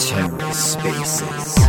[0.00, 1.60] TerraSpaces.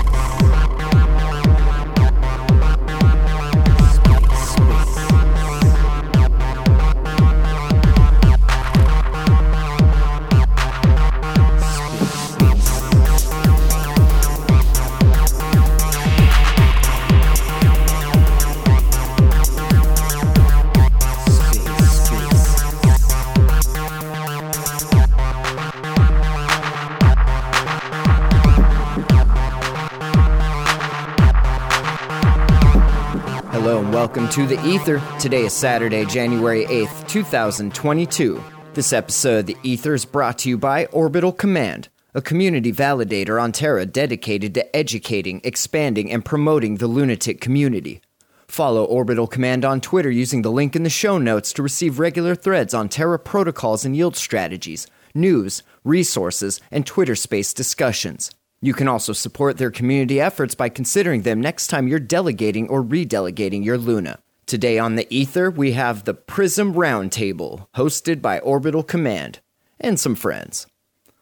[34.11, 35.01] To the Ether.
[35.19, 38.43] Today is Saturday, January 8th, 2022.
[38.73, 43.41] This episode of the Ether is brought to you by Orbital Command, a community validator
[43.41, 48.01] on Terra dedicated to educating, expanding, and promoting the lunatic community.
[48.49, 52.35] Follow Orbital Command on Twitter using the link in the show notes to receive regular
[52.35, 58.29] threads on Terra protocols and yield strategies, news, resources, and Twitter space discussions.
[58.63, 62.83] You can also support their community efforts by considering them next time you're delegating or
[62.83, 64.19] redelegating your Luna.
[64.45, 69.39] Today on the Ether, we have the Prism Roundtable, hosted by Orbital Command
[69.79, 70.67] and some friends.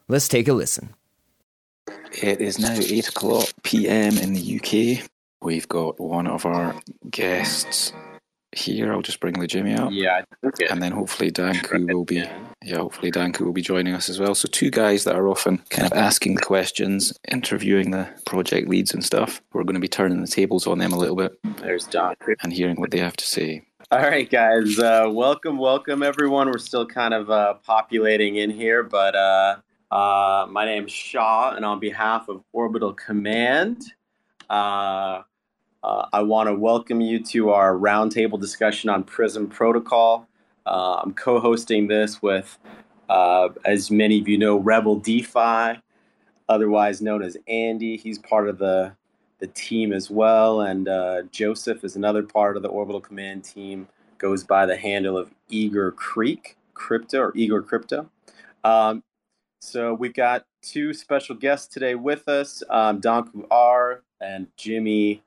[0.09, 0.93] Let's take a listen.
[2.11, 4.59] It is now 8 o'clock pm in the
[4.99, 5.09] UK.
[5.41, 6.75] We've got one of our
[7.09, 7.93] guests
[8.51, 8.91] here.
[8.91, 9.91] I'll just bring the Jimmy up.
[9.91, 10.23] Yeah,
[10.69, 12.23] and then hopefully Danku will be
[12.63, 14.35] yeah, hopefully Danku will be joining us as well.
[14.35, 19.03] So two guys that are often kind of asking questions, interviewing the project leads and
[19.03, 19.41] stuff.
[19.53, 21.39] We're going to be turning the tables on them a little bit.
[21.57, 23.63] There's Danku and hearing what they have to say.
[23.91, 24.77] All right, guys.
[24.77, 26.47] Uh, welcome, welcome, everyone.
[26.47, 29.55] We're still kind of uh, populating in here, but uh,
[29.89, 33.81] uh my name's Shaw, and on behalf of Orbital Command,
[34.49, 35.21] uh,
[35.83, 40.27] uh, I want to welcome you to our roundtable discussion on Prism Protocol.
[40.65, 42.57] Uh, I'm co hosting this with,
[43.09, 45.79] uh, as many of you know, Rebel DeFi,
[46.49, 47.95] otherwise known as Andy.
[47.95, 48.93] He's part of the,
[49.39, 50.61] the team as well.
[50.61, 55.17] And uh, Joseph is another part of the Orbital Command team, goes by the handle
[55.17, 58.09] of Eager Creek Crypto or Eager Crypto.
[58.65, 59.01] Um,
[59.61, 65.23] so we've got two special guests today with us um, Danku R and Jimmy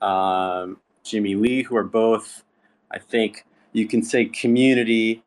[0.00, 2.44] um, Jimmy Lee, who are both,
[2.90, 5.22] I think you can say, community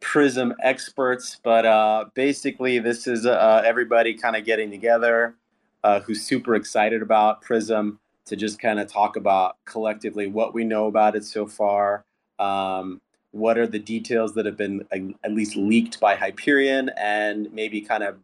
[0.00, 1.40] Prism experts.
[1.42, 5.34] But uh, basically, this is uh, everybody kind of getting together
[5.82, 10.64] uh, who's super excited about Prism to just kind of talk about collectively what we
[10.64, 12.04] know about it so far.
[12.38, 17.80] Um, what are the details that have been at least leaked by Hyperion, and maybe
[17.80, 18.16] kind of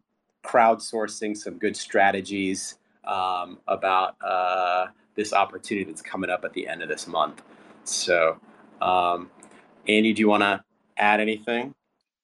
[0.45, 4.87] crowdsourcing some good strategies um, about uh,
[5.21, 7.43] this opportunity that's coming up at the end of this month.
[7.85, 8.39] So,
[8.81, 9.31] um,
[9.87, 10.63] Andy, do you want to
[10.97, 11.75] add anything?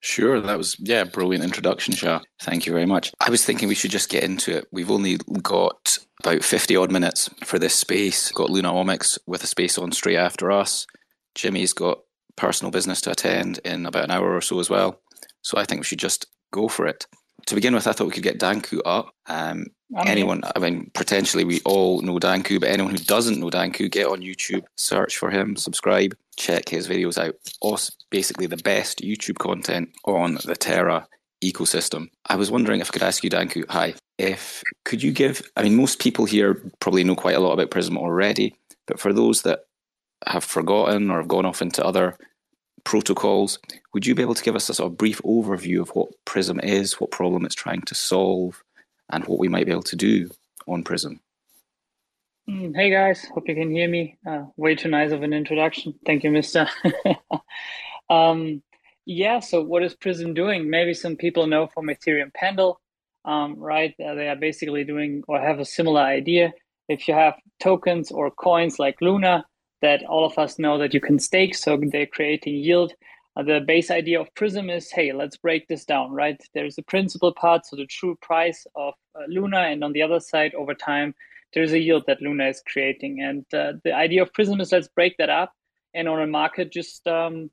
[0.01, 2.21] Sure, that was yeah, brilliant introduction, Shah.
[2.41, 3.13] Thank you very much.
[3.21, 4.67] I was thinking we should just get into it.
[4.71, 8.31] We've only got about fifty odd minutes for this space.
[8.31, 10.87] Got Lunomics with a space on straight after us.
[11.35, 11.99] Jimmy's got
[12.37, 15.01] personal business to attend in about an hour or so as well.
[15.43, 17.07] So I think we should just go for it.
[17.47, 19.11] To begin with, I thought we could get Danku up.
[19.27, 19.67] Um,
[20.05, 24.07] anyone, I mean, potentially we all know Danku, but anyone who doesn't know Danku, get
[24.07, 27.35] on YouTube, search for him, subscribe, check his videos out.
[27.61, 31.07] Also, basically the best YouTube content on the Terra
[31.43, 32.09] ecosystem.
[32.27, 35.63] I was wondering if I could ask you, Danku, hi, if could you give, I
[35.63, 38.55] mean, most people here probably know quite a lot about Prism already,
[38.87, 39.61] but for those that
[40.27, 42.17] have forgotten or have gone off into other
[42.85, 43.59] protocols,
[43.93, 46.59] would you be able to give us a sort of brief overview of what Prism
[46.61, 48.63] is, what problem it's trying to solve,
[49.11, 50.31] and what we might be able to do
[50.67, 51.21] on Prism.
[52.49, 54.19] Mm, hey guys, hope you can hear me.
[54.25, 55.95] Uh, way too nice of an introduction.
[56.07, 56.69] Thank you, Mister.
[58.11, 58.63] um,
[59.05, 60.71] yeah, so what is Prism doing?
[60.71, 62.81] Maybe some people know from Ethereum Pendle,
[63.25, 63.95] um, right?
[63.99, 66.53] Uh, they are basically doing or have a similar idea.
[66.89, 69.45] If you have tokens or coins like Luna
[69.83, 72.93] that all of us know that you can stake, so they're creating yield
[73.43, 76.41] the base idea of Prism is, hey, let's break this down, right?
[76.55, 80.21] There's a principal part, so the true price of uh, Luna, and on the other
[80.21, 81.15] side, over time,
[81.53, 83.21] there's a yield that Luna is creating.
[83.21, 85.53] And uh, the idea of Prism is let's break that up,
[85.95, 87.51] and on a market, just um,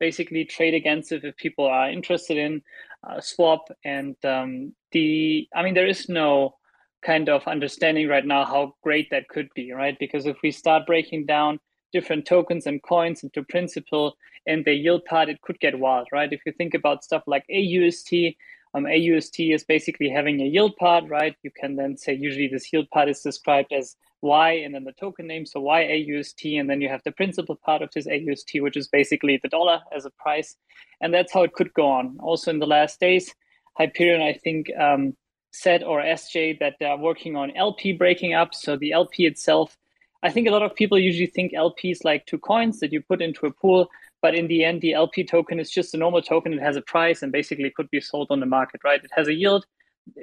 [0.00, 2.62] basically trade against it if people are interested in
[3.08, 3.68] uh, swap.
[3.84, 6.56] And um, the, I mean, there is no
[7.04, 9.96] kind of understanding right now how great that could be, right?
[9.98, 11.60] Because if we start breaking down
[11.92, 14.16] different tokens and coins into principal
[14.46, 16.32] and the yield part, it could get wild, right?
[16.32, 18.36] If you think about stuff like AUST,
[18.74, 21.34] um, AUST is basically having a yield part, right?
[21.42, 24.92] You can then say usually this yield part is described as Y and then the
[24.92, 28.76] token name, so YAUST, and then you have the principal part of this AUST, which
[28.76, 30.56] is basically the dollar as a price.
[31.00, 32.16] And that's how it could go on.
[32.20, 33.34] Also, in the last days,
[33.78, 35.16] Hyperion, I think, um,
[35.52, 38.54] said or SJ that they're working on LP breaking up.
[38.54, 39.76] So the LP itself,
[40.26, 43.22] I think a lot of people usually think LPs like two coins that you put
[43.22, 43.88] into a pool,
[44.22, 46.52] but in the end, the LP token is just a normal token.
[46.52, 49.00] It has a price and basically could be sold on the market, right?
[49.04, 49.64] It has a yield,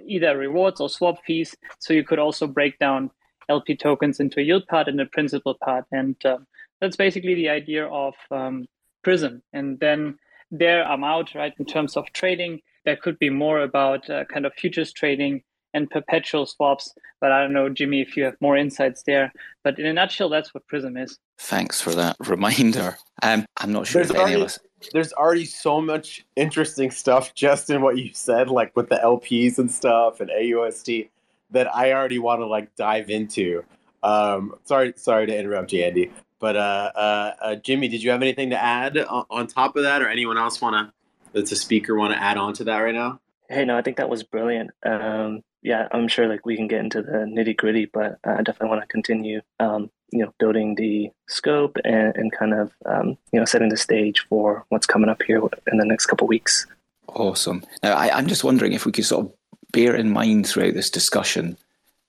[0.05, 1.55] either rewards or swap fees.
[1.79, 3.11] So you could also break down
[3.47, 5.85] LP tokens into a yield part and a principal part.
[5.93, 6.39] And uh,
[6.81, 8.65] that's basically the idea of um,
[9.05, 9.41] Prism.
[9.53, 10.17] And then
[10.51, 12.59] there I'm out, right, in terms of trading.
[12.83, 16.93] There could be more about uh, kind of futures trading and perpetual swaps.
[17.19, 19.31] But I don't know, Jimmy, if you have more insights there.
[19.63, 21.19] But in a nutshell, that's what Prism is.
[21.37, 22.97] Thanks for that reminder.
[23.21, 24.59] Um, I'm not sure there's if already, any of us.
[24.91, 29.57] There's already so much interesting stuff just in what you said, like with the LPs
[29.57, 31.09] and stuff and AUSD,
[31.51, 33.63] that I already want to like dive into.
[34.03, 36.11] Um, sorry, sorry to interrupt you, Andy.
[36.39, 39.83] But uh, uh, uh, Jimmy, did you have anything to add on, on top of
[39.83, 40.93] that, or anyone else want to?
[41.31, 43.21] That's a speaker want to add on to that right now?
[43.53, 44.71] Hey, no, I think that was brilliant.
[44.83, 48.69] Um, yeah, I'm sure like we can get into the nitty gritty, but I definitely
[48.69, 53.39] want to continue, um, you know, building the scope and, and kind of, um, you
[53.39, 55.41] know, setting the stage for what's coming up here
[55.71, 56.67] in the next couple weeks.
[57.07, 57.63] Awesome.
[57.81, 59.33] Now, I, I'm just wondering if we could sort of
[59.71, 61.57] bear in mind throughout this discussion,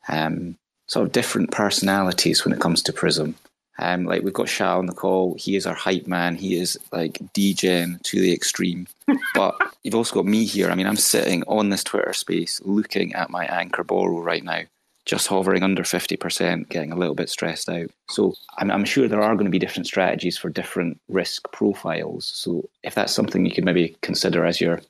[0.09, 0.57] um,
[0.87, 3.37] sort of different personalities when it comes to Prism.
[3.79, 5.35] Um, like we've got Shah on the call.
[5.39, 6.37] He is our hype man.
[6.37, 8.87] He is like degen to the extreme.
[9.35, 10.71] but you've also got me here.
[10.71, 14.63] I mean, I'm sitting on this Twitter space looking at my anchor borrow right now,
[15.07, 17.91] just hovering under 50%, getting a little bit stressed out.
[18.11, 22.27] So I'm, I'm sure there are going to be different strategies for different risk profiles.
[22.27, 24.81] So if that's something you could maybe consider as you're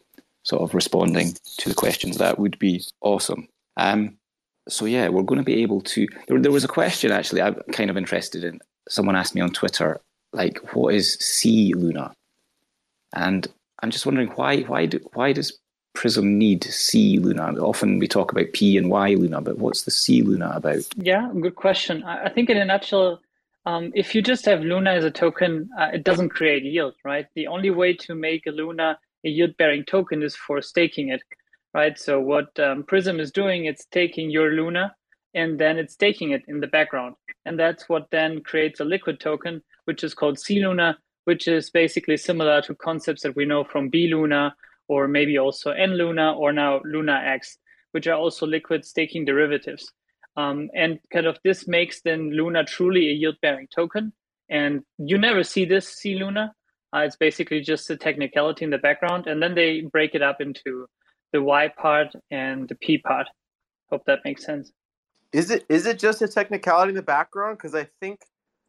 [0.43, 3.49] sort of responding to the questions, that would be awesome.
[3.79, 4.19] Um,
[4.69, 6.07] so yeah, we're going to be able to.
[6.29, 9.51] There, there was a question actually I'm kind of interested in someone asked me on
[9.51, 10.01] Twitter,
[10.33, 12.13] like, what is C Luna?
[13.15, 13.47] And
[13.83, 15.57] I'm just wondering why why do, why does
[15.95, 17.55] Prism need C Luna?
[17.61, 20.83] Often we talk about P and Y Luna, but what's the C Luna about?
[20.97, 22.03] Yeah, good question.
[22.03, 23.21] I think in a nutshell,
[23.67, 27.27] um, if you just have Luna as a token, uh, it doesn't create yield, right?
[27.35, 31.23] The only way to make a Luna a yield-bearing token is for staking it,
[31.73, 31.99] right?
[31.99, 34.95] So what um, Prism is doing, it's taking your Luna
[35.35, 37.17] and then it's staking it in the background.
[37.45, 41.71] And that's what then creates a liquid token, which is called C Luna, which is
[41.71, 44.55] basically similar to concepts that we know from B Luna
[44.89, 47.59] or maybe also N Luna or now Luna X,
[47.93, 49.93] which are also liquid staking derivatives.
[50.37, 54.13] Um, and kind of this makes then Luna truly a yield bearing token.
[54.51, 56.53] And you never see this C Luna.
[56.95, 59.27] Uh, it's basically just a technicality in the background.
[59.27, 60.87] And then they break it up into
[61.33, 63.27] the Y part and the P part.
[63.91, 64.73] Hope that makes sense.
[65.35, 67.59] Is it is it just a technicality in the background?
[67.59, 68.21] Because I think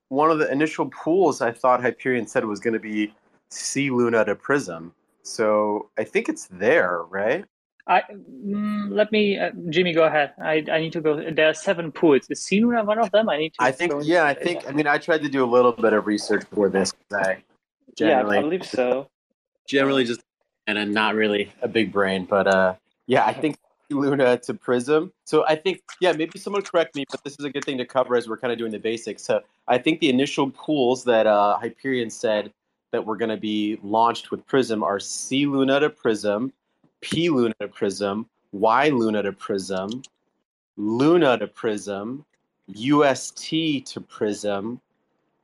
[0.09, 3.13] one of the initial pools I thought Hyperion said was going to be
[3.51, 4.91] C Luna to Prism.
[5.21, 7.45] So I think it's there, right?
[7.87, 10.33] I mm, let me, uh, Jimmy, go ahead.
[10.41, 11.31] I, I need to go.
[11.31, 12.25] There are seven pools.
[12.31, 13.29] Is C Luna one of them?
[13.29, 13.63] I need to.
[13.63, 14.25] I think yeah.
[14.25, 14.67] I think.
[14.67, 16.91] I mean, I tried to do a little bit of research for this.
[17.13, 17.43] I
[17.95, 19.07] generally, yeah, I believe so.
[19.67, 20.21] Generally, just
[20.65, 22.73] and I'm not really a big brain, but uh,
[23.05, 23.57] yeah, I think
[23.89, 25.11] Luna to Prism.
[25.25, 27.85] So I think, yeah, maybe someone correct me, but this is a good thing to
[27.85, 29.23] cover as we're kind of doing the basics.
[29.23, 32.51] So I think the initial pools that uh, Hyperion said
[32.91, 36.53] that were going to be launched with Prism are C Luna to Prism,
[37.01, 40.01] P Luna to Prism, Y Luna to Prism,
[40.77, 42.25] Luna to Prism,
[42.67, 44.81] UST to Prism,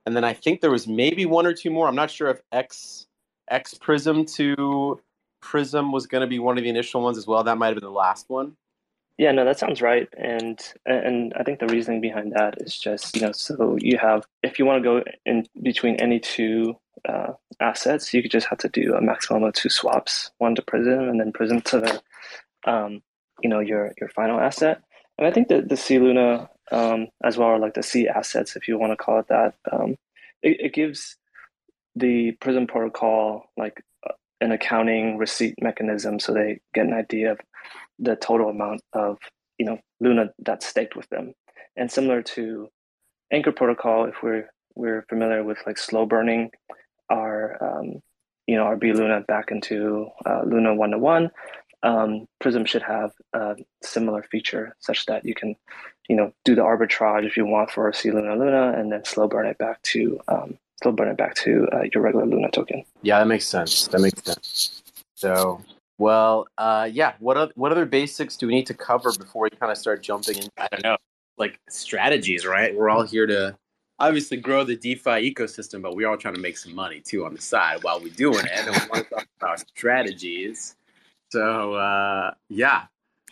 [0.06, 1.88] and then I think there was maybe one or two more.
[1.88, 3.08] I'm not sure if X
[3.50, 5.00] X Prism to
[5.42, 7.44] Prism was going to be one of the initial ones as well.
[7.44, 8.56] That might have been the last one.
[9.18, 13.16] Yeah, no, that sounds right, and and I think the reasoning behind that is just
[13.16, 16.76] you know so you have if you want to go in between any two
[17.08, 20.62] uh, assets, you could just have to do a maximum of two swaps, one to
[20.62, 22.02] Prism and then Prism to the
[22.66, 23.02] um,
[23.44, 24.82] you know your your final asset.
[25.18, 28.56] And I think that the C Luna um, as well, or like the C assets,
[28.56, 29.98] if you want to call it that, um,
[30.42, 31.18] it, it gives
[31.96, 33.84] the Prism protocol like
[34.42, 37.40] an accounting receipt mechanism so they get an idea of
[38.00, 39.18] the total amount of
[39.58, 41.34] you know Luna that's staked with them.
[41.78, 42.68] And similar to
[43.32, 46.50] Anchor Protocol, if we're we're familiar with like slow burning
[47.10, 48.02] our um,
[48.48, 51.30] you know our B Luna back into uh, Luna one to one,
[51.84, 55.56] um, Prism should have a similar feature such that you can
[56.10, 59.28] you know do the arbitrage if you want for C Luna Luna and then slow
[59.28, 62.84] burn it back to um, still burn it back to uh, your regular Luna token.
[63.04, 63.88] Yeah, that makes sense.
[63.88, 64.82] That makes sense.
[65.14, 65.62] So,
[66.00, 67.14] well, uh, yeah.
[67.20, 70.02] What other, what other basics do we need to cover before we kind of start
[70.02, 70.50] jumping in?
[70.58, 70.98] I don't know.
[71.38, 72.76] like strategies, right?
[72.76, 73.56] We're all here to
[74.00, 77.36] obviously grow the DeFi ecosystem, but we're all trying to make some money too on
[77.36, 78.52] the side while we're doing it.
[78.52, 80.76] And we want to talk about strategies.
[81.30, 82.86] So uh, yeah,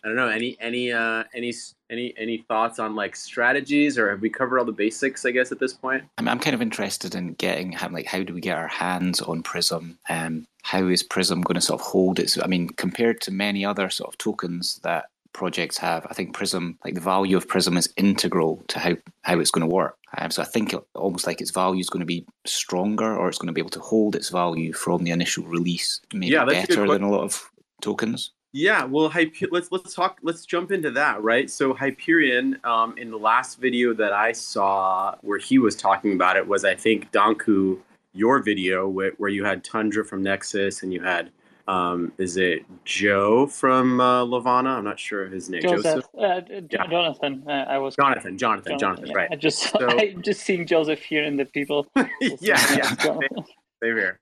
[0.04, 1.52] I don't know any any uh, any
[1.90, 5.26] any any thoughts on like strategies, or have we covered all the basics?
[5.26, 6.04] I guess at this point.
[6.18, 9.44] I'm, I'm kind of interested in getting like how do we get our hands on
[9.44, 9.98] Prism?
[10.10, 12.42] Um, how is Prism going to sort of hold its?
[12.42, 16.78] I mean, compared to many other sort of tokens that projects have, I think Prism,
[16.84, 19.96] like the value of Prism, is integral to how how it's going to work.
[20.18, 23.30] Um, so I think it, almost like its value is going to be stronger, or
[23.30, 26.46] it's going to be able to hold its value from the initial release, maybe yeah,
[26.46, 27.50] better than a lot of
[27.82, 28.32] tokens.
[28.52, 30.20] Yeah, well, Hyper- let's let's talk.
[30.24, 31.50] Let's jump into that, right?
[31.50, 36.36] So Hyperion, um, in the last video that I saw where he was talking about
[36.36, 37.78] it was, I think Danku,
[38.14, 41.30] your video where, where you had Tundra from Nexus and you had,
[41.68, 44.72] um, is it Joe from uh, Levana?
[44.72, 45.62] I'm not sure his name.
[45.62, 46.06] Joseph, Joseph?
[46.18, 46.88] Uh, yeah.
[46.88, 47.44] Jonathan.
[47.48, 48.80] Uh, I was Jonathan, Jonathan, Jonathan.
[48.80, 49.14] Jonathan yeah.
[49.16, 49.30] right.
[49.32, 51.86] I just so, I just seeing Joseph here in the people.
[51.96, 52.08] yeah,
[52.42, 52.96] yeah.
[52.96, 54.20] Same here.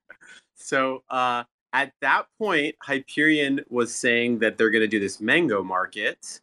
[0.55, 1.03] So.
[1.09, 1.45] Uh,
[1.77, 6.39] at that point, Hyperion was saying that they're going to do this Mango market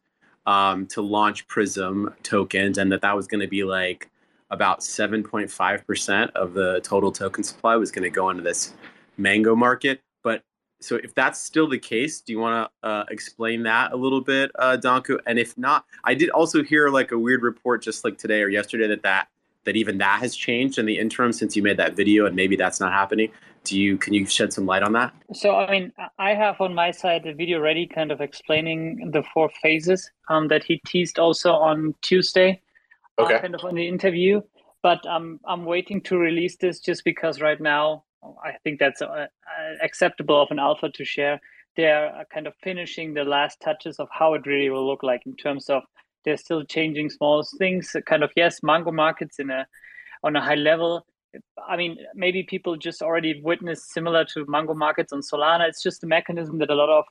[0.46, 4.10] um, to launch Prism tokens, and that that was going to be like
[4.50, 8.74] about 7.5% of the total token supply was going to go into this
[9.16, 10.00] Mango market.
[10.22, 10.42] But
[10.80, 14.20] so if that's still the case, do you want to uh, explain that a little
[14.20, 15.18] bit, uh, Danku?
[15.26, 18.48] And if not, I did also hear like a weird report just like today or
[18.48, 19.26] yesterday that that
[19.64, 22.56] that even that has changed in the interim since you made that video, and maybe
[22.56, 23.30] that's not happening.
[23.64, 25.14] Do you can you shed some light on that?
[25.32, 29.22] So i mean i have on my side a video ready kind of explaining the
[29.32, 32.60] four phases um, that he teased also on tuesday
[33.18, 33.34] uh, okay.
[33.34, 34.40] Uh, kind of on the interview.
[34.82, 38.04] But um, i'm waiting to release this just because right now
[38.44, 39.26] i think that's uh, uh,
[39.82, 41.40] acceptable of an alpha to share.
[41.76, 45.22] They're uh, kind of finishing the last touches of how it really will look like
[45.26, 45.82] in terms of
[46.24, 49.66] they're still changing small things kind of yes mango markets in a
[50.22, 51.06] on a high level
[51.68, 55.68] I mean, maybe people just already witnessed similar to Mango markets on Solana.
[55.68, 57.04] It's just a mechanism that a lot of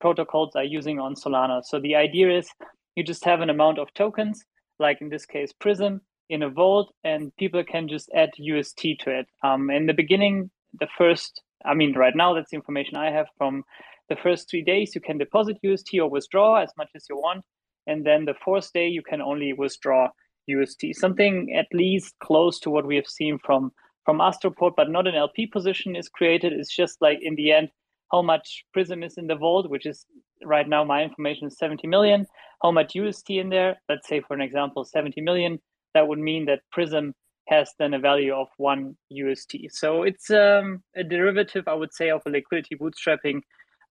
[0.00, 1.62] protocols are using on Solana.
[1.64, 2.48] So the idea is
[2.96, 4.44] you just have an amount of tokens,
[4.78, 9.18] like in this case Prism, in a vault, and people can just add UST to
[9.18, 9.26] it.
[9.42, 13.26] Um, in the beginning, the first, I mean, right now that's the information I have
[13.36, 13.64] from
[14.08, 14.94] the first three days.
[14.94, 17.44] You can deposit UST or withdraw as much as you want,
[17.88, 20.08] and then the fourth day you can only withdraw
[20.46, 23.72] UST, something at least close to what we have seen from
[24.04, 26.54] from Astroport, but not an LP position is created.
[26.54, 27.68] It's just like in the end,
[28.10, 30.06] how much Prism is in the vault, which is
[30.42, 32.26] right now my information is 70 million.
[32.62, 33.76] How much UST in there?
[33.88, 35.60] Let's say for an example, 70 million.
[35.92, 37.14] That would mean that Prism
[37.48, 39.56] has then a value of one UST.
[39.70, 43.40] So it's um, a derivative, I would say, of a liquidity bootstrapping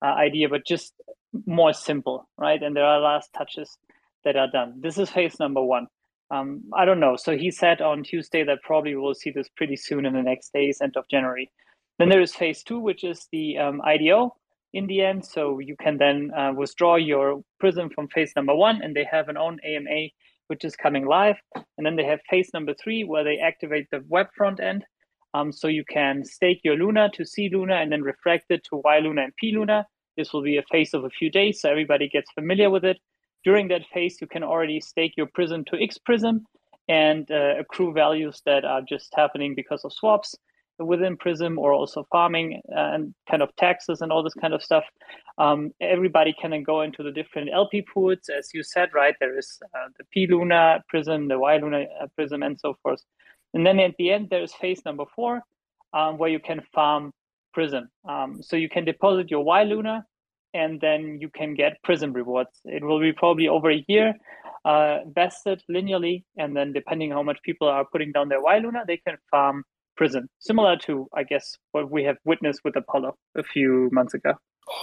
[0.03, 0.93] uh, idea, but just
[1.45, 2.61] more simple, right?
[2.61, 3.77] And there are last touches
[4.27, 4.73] that are done.
[4.81, 5.87] This is phase number one.
[6.29, 7.15] Um, I don't know.
[7.15, 10.51] So he said on Tuesday that probably we'll see this pretty soon in the next
[10.53, 11.49] days, end of January.
[11.97, 14.35] Then there is phase two, which is the um, IDO
[14.73, 15.23] in the end.
[15.25, 19.29] So you can then uh, withdraw your Prism from phase number one, and they have
[19.29, 20.09] an own AMA,
[20.47, 21.37] which is coming live.
[21.77, 24.83] And then they have phase number three, where they activate the web front end.
[25.33, 28.81] Um, so you can stake your Luna to C Luna and then refract it to
[28.83, 29.85] Y Luna and P Luna.
[30.17, 32.97] This will be a phase of a few days, so everybody gets familiar with it.
[33.43, 36.45] During that phase, you can already stake your prism to X prism
[36.89, 40.35] and uh, accrue values that are just happening because of swaps
[40.79, 44.83] within Prism or also farming and kind of taxes and all this kind of stuff.
[45.37, 49.15] Um, everybody can then go into the different LP pools, as you said, right?
[49.19, 53.01] There is uh, the P Luna Prism, the Y Luna uh, Prism, and so forth.
[53.53, 55.41] And then at the end, there's phase number four,
[55.93, 57.11] um, where you can farm
[57.53, 57.89] Prism.
[58.07, 60.05] Um, so you can deposit your Y Luna
[60.53, 62.51] and then you can get prism rewards.
[62.65, 64.15] It will be probably over a year,
[64.65, 68.83] uh, vested linearly, and then depending how much people are putting down their Y Luna,
[68.87, 69.63] they can farm
[69.95, 74.33] prism, similar to I guess what we have witnessed with Apollo a few months ago.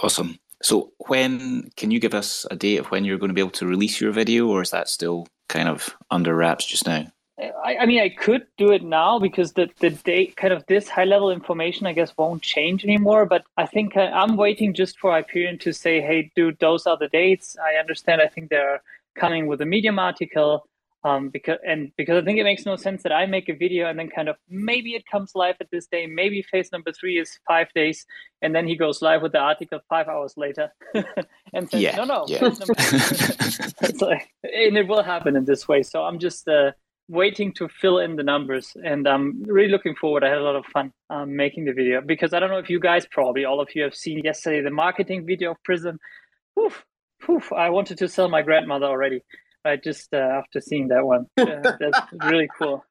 [0.03, 0.37] Awesome.
[0.61, 3.51] So when can you give us a date of when you're going to be able
[3.51, 7.07] to release your video, or is that still kind of under wraps just now?
[7.37, 10.87] I, I, mean, I could do it now because the, the date, kind of this
[10.87, 13.25] high level information, I guess, won't change anymore.
[13.25, 16.97] But I think uh, I'm waiting just for Hyperion to say, hey, dude, those are
[16.97, 17.57] the dates.
[17.61, 18.21] I understand.
[18.21, 18.81] I think they're
[19.15, 20.67] coming with a Medium article.
[21.03, 23.87] Um, because and because I think it makes no sense that I make a video
[23.87, 27.19] and then kind of maybe it comes live at this day, maybe phase number three
[27.19, 28.07] is five days,
[28.41, 30.73] and then he goes live with the article five hours later
[31.53, 32.41] and says, yeah, no, no, yeah.
[34.01, 35.83] like, and it will happen in this way.
[35.83, 36.71] So I'm just uh,
[37.07, 40.55] waiting to fill in the numbers and i'm really looking forward i had a lot
[40.55, 43.61] of fun um, making the video because i don't know if you guys probably all
[43.61, 45.99] of you have seen yesterday the marketing video of prism
[46.59, 46.83] Oof,
[47.29, 49.21] oof, i wanted to sell my grandmother already
[49.65, 49.83] right?
[49.83, 52.85] Just uh, after seeing that one, uh, that's really cool.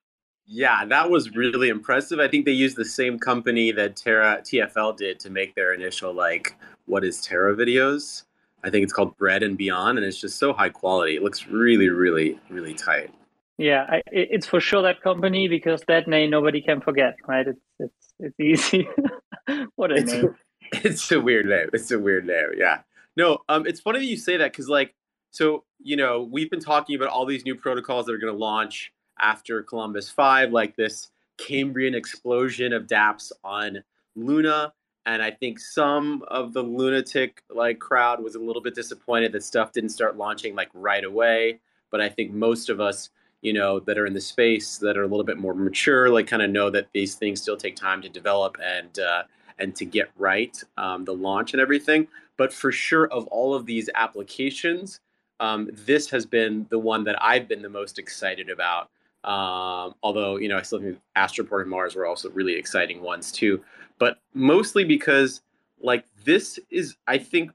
[0.46, 2.18] Yeah, that was really impressive.
[2.20, 6.12] I think they used the same company that Terra TFL did to make their initial
[6.12, 6.54] like
[6.84, 8.24] what is Terra videos.
[8.62, 11.16] I think it's called Bread and Beyond, and it's just so high quality.
[11.16, 13.10] It looks really, really, really tight.
[13.56, 17.46] Yeah, I, it's for sure that company because that name nobody can forget, right?
[17.46, 18.88] It's it's it's easy.
[19.76, 20.24] what a it's name!
[20.24, 20.28] A,
[20.86, 21.68] it's a weird name.
[21.72, 22.50] It's a weird name.
[22.56, 22.80] Yeah.
[23.16, 24.94] No, um, it's funny that you say that because like,
[25.30, 28.38] so you know, we've been talking about all these new protocols that are going to
[28.38, 33.82] launch after Columbus 5, like this Cambrian explosion of dApps on
[34.16, 34.72] Luna.
[35.06, 39.44] And I think some of the lunatic like crowd was a little bit disappointed that
[39.44, 41.60] stuff didn't start launching like right away.
[41.90, 43.10] But I think most of us,
[43.44, 46.26] you know, that are in the space that are a little bit more mature, like
[46.26, 49.22] kind of know that these things still take time to develop and uh,
[49.60, 52.08] and to get right, um, the launch and everything.
[52.36, 54.98] But for sure, of all of these applications,
[55.38, 58.90] um, this has been the one that I've been the most excited about
[59.24, 63.32] um, although, you know, I still think Astroport and Mars were also really exciting ones
[63.32, 63.62] too.
[63.98, 65.40] But mostly because,
[65.80, 67.50] like, this is, I think,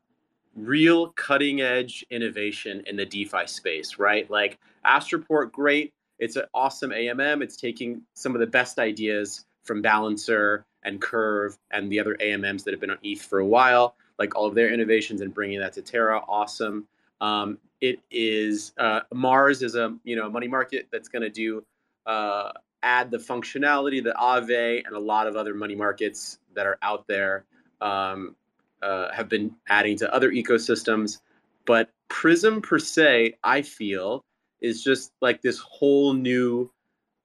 [0.56, 4.30] real cutting edge innovation in the DeFi space, right?
[4.32, 4.58] Like,
[4.90, 5.94] Astroport, great.
[6.18, 7.42] It's an awesome AMM.
[7.42, 12.64] It's taking some of the best ideas from Balancer and Curve and the other AMMs
[12.64, 15.60] that have been on ETH for a while, like all of their innovations and bringing
[15.60, 16.22] that to Terra.
[16.28, 16.88] Awesome.
[17.22, 21.64] Um, it is uh, Mars is a you know money market that's going to do
[22.06, 22.52] uh,
[22.84, 27.08] add the functionality that Aave and a lot of other money markets that are out
[27.08, 27.46] there
[27.82, 28.36] um,
[28.82, 31.20] uh, have been adding to other ecosystems.
[31.66, 34.24] But Prism per se, I feel,
[34.62, 36.70] is just like this whole new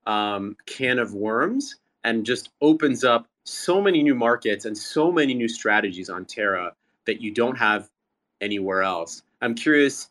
[0.07, 5.35] um, can of worms and just opens up so many new markets and so many
[5.35, 6.73] new strategies on Terra
[7.07, 7.89] that you don't have
[8.41, 9.23] anywhere else.
[9.41, 10.11] I'm curious,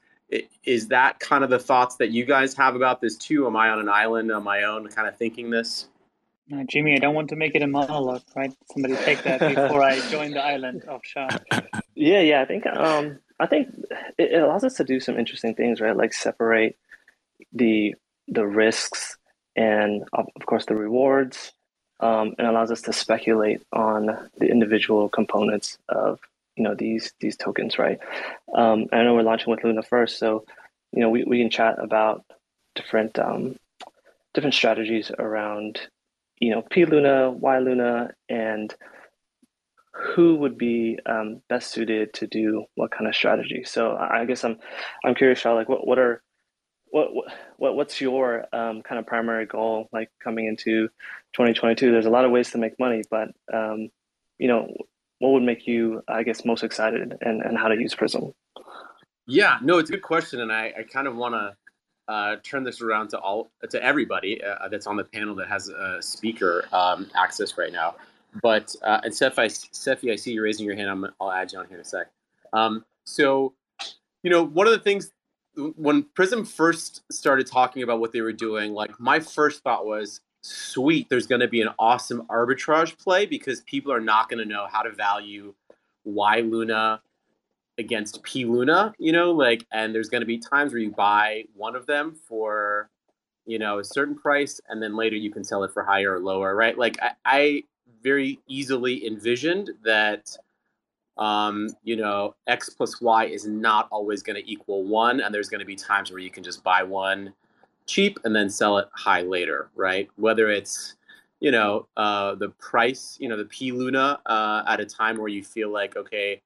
[0.63, 3.47] is that kind of the thoughts that you guys have about this too?
[3.47, 5.87] Am I on an island on my own, kind of thinking this?
[6.53, 8.53] Uh, Jimmy, I don't want to make it a monologue, right?
[8.71, 11.29] Somebody take that before I join the island of Shah.
[11.95, 12.41] Yeah, yeah.
[12.41, 13.69] I think um, I think
[14.17, 15.95] it, it allows us to do some interesting things, right?
[15.95, 16.77] Like separate
[17.53, 17.95] the
[18.27, 19.17] the risks
[19.55, 21.53] and of, course the rewards,
[21.99, 26.19] um, and allows us to speculate on the individual components of
[26.55, 27.99] you know these these tokens, right?
[28.53, 30.45] Um, I know we're launching with Luna first, so
[30.91, 32.25] you know we, we can chat about
[32.75, 33.57] different um,
[34.33, 35.79] different strategies around
[36.39, 38.73] you know P Luna, Y Luna, and
[39.93, 43.63] who would be um, best suited to do what kind of strategy.
[43.63, 44.57] So I guess I'm
[45.05, 46.21] I'm curious, Shah, like what what are
[46.93, 47.09] what
[47.57, 50.87] what what's your um, kind of primary goal like coming into
[51.33, 51.91] 2022?
[51.91, 53.89] There's a lot of ways to make money, but um,
[54.37, 54.71] you know
[55.17, 58.33] what would make you, I guess, most excited and, and how to use Prism?
[59.25, 62.63] Yeah, no, it's a good question, and I, I kind of want to uh, turn
[62.63, 66.65] this around to all to everybody uh, that's on the panel that has a speaker
[66.73, 67.95] um, access right now.
[68.43, 70.89] But uh, and Seth, I, Sefi, I see you raising your hand.
[70.89, 72.07] I'm, I'll add you on here in a sec.
[72.51, 73.53] Um, so,
[74.21, 75.12] you know, one of the things
[75.55, 80.21] when Prism first started talking about what they were doing, like my first thought was,
[80.41, 84.45] sweet, there's going to be an awesome arbitrage play because people are not going to
[84.45, 85.53] know how to value
[86.03, 87.01] Y Luna
[87.77, 91.45] against P Luna, you know, like, and there's going to be times where you buy
[91.55, 92.89] one of them for,
[93.45, 96.19] you know, a certain price, and then later you can sell it for higher or
[96.19, 96.77] lower, right?
[96.77, 97.63] Like, I, I
[98.03, 100.37] very easily envisioned that,
[101.17, 105.49] um, you know, X plus Y is not always going to equal one, and there's
[105.49, 107.33] going to be times where you can just buy one
[107.85, 110.09] cheap and then sell it high later, right?
[110.15, 110.95] Whether it's
[111.39, 115.27] you know uh, the price, you know the P Luna uh, at a time where
[115.27, 116.41] you feel like okay,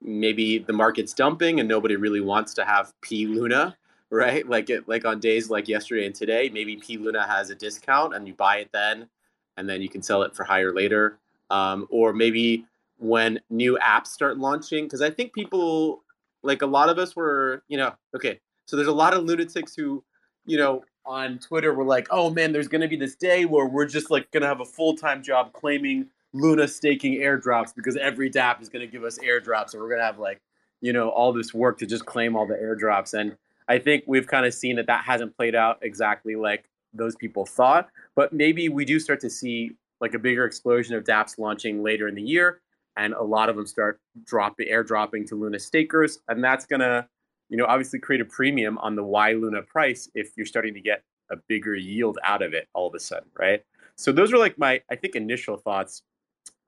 [0.00, 3.76] maybe the market's dumping and nobody really wants to have P Luna,
[4.10, 4.48] right?
[4.48, 8.14] Like it like on days like yesterday and today, maybe P Luna has a discount
[8.14, 9.08] and you buy it then,
[9.56, 11.18] and then you can sell it for higher later.
[11.50, 12.64] Um, or maybe
[12.98, 16.02] when new apps start launching, because I think people
[16.42, 19.74] like a lot of us were, you know, okay, so there's a lot of lunatics
[19.74, 20.04] who
[20.46, 23.66] you know, on Twitter were like, "Oh man, there's going to be this day where
[23.66, 27.96] we're just like going to have a full time job claiming Luna staking airdrops because
[27.96, 30.40] every DApp is going to give us airdrops, and we're going to have like,
[30.80, 33.36] you know, all this work to just claim all the airdrops." And
[33.68, 37.44] I think we've kind of seen that that hasn't played out exactly like those people
[37.44, 37.88] thought.
[38.14, 42.08] But maybe we do start to see like a bigger explosion of DApps launching later
[42.08, 42.60] in the year,
[42.96, 47.08] and a lot of them start dropping airdropping to Luna stakers, and that's gonna
[47.48, 50.80] you know, obviously create a premium on the Y Luna price if you're starting to
[50.80, 53.62] get a bigger yield out of it all of a sudden, right?
[53.96, 56.02] So those are like my, I think, initial thoughts.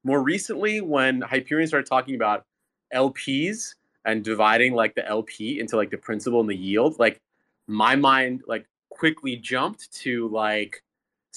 [0.04, 2.44] More recently, when Hyperion started talking about
[2.94, 7.20] LPs and dividing like the LP into like the principal and the yield, like
[7.66, 10.82] my mind like quickly jumped to like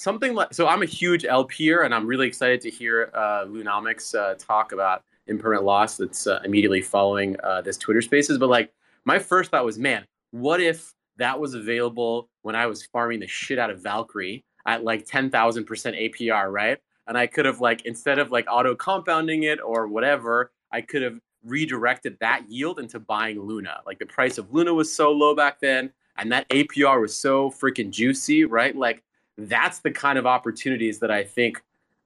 [0.00, 4.14] something like so i'm a huge lp'er and i'm really excited to hear uh, Lunomics
[4.14, 8.38] uh, talk about impermanent loss that's uh, immediately following uh, this twitter spaces.
[8.38, 8.72] But like
[9.04, 13.26] my first thought was man what if that was available when i was farming the
[13.26, 16.78] shit out of valkyrie at like 10000% apr right?
[17.06, 21.02] And i could have like instead of like auto compounding it or whatever i could
[21.02, 23.80] have redirected that yield into buying luna.
[23.86, 27.50] Like the price of luna was so low back then and that apr was so
[27.50, 28.74] freaking juicy right?
[28.74, 29.02] Like
[29.48, 31.62] that's the kind of opportunities that I think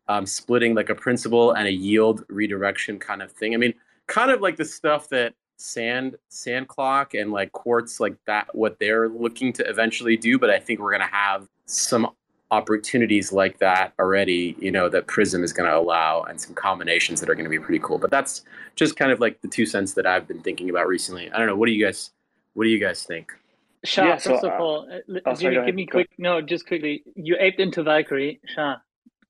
[0.09, 3.55] um, splitting like a principal and a yield redirection kind of thing.
[3.55, 3.75] I mean,
[4.07, 8.77] kind of like the stuff that sand sand clock and like quartz like that what
[8.81, 12.11] they're looking to eventually do but i think we're going to have some
[12.55, 17.19] opportunities like that already you know that prism is going to allow and some combinations
[17.21, 17.99] that are going to be pretty cool.
[17.99, 18.45] But that's
[18.77, 21.31] just kind of like the two cents that i've been thinking about recently.
[21.33, 21.57] I don't know.
[21.57, 22.13] What do you guys
[22.55, 23.33] what do you guys think
[23.85, 26.09] Shah, yeah, so, first of uh, all, uh, oh, Jimmy, give me quick.
[26.19, 27.05] No, just quickly.
[27.15, 28.77] You aped into Valkyrie, Shah.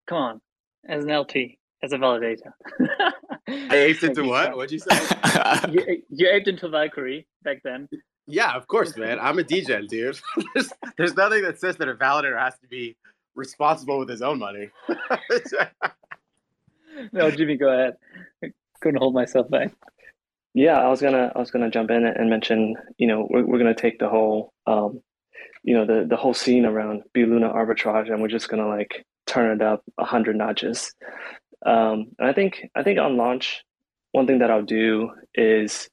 [0.07, 0.41] Come on,
[0.89, 1.37] as an LT,
[1.83, 2.53] as a validator.
[3.49, 4.57] I aped into what?
[4.57, 4.97] What'd you say?
[5.71, 7.89] you, you aped into Valkyrie back then.
[8.27, 9.19] Yeah, of course, man.
[9.21, 10.19] I'm a DJ, dude.
[10.55, 12.97] there's, there's nothing that says that a validator has to be
[13.35, 14.71] responsible with his own money.
[17.13, 17.97] no, Jimmy, go ahead.
[18.43, 19.73] I couldn't hold myself back.
[20.55, 23.59] Yeah, I was gonna I was gonna jump in and mention, you know, we're we're
[23.59, 25.01] gonna take the whole um,
[25.65, 29.05] you know, the the whole scene around B Luna arbitrage and we're just gonna like
[29.27, 30.93] turn it up a hundred notches.
[31.67, 33.65] Um, and I think I think on launch,
[34.13, 35.89] one thing that I'll do is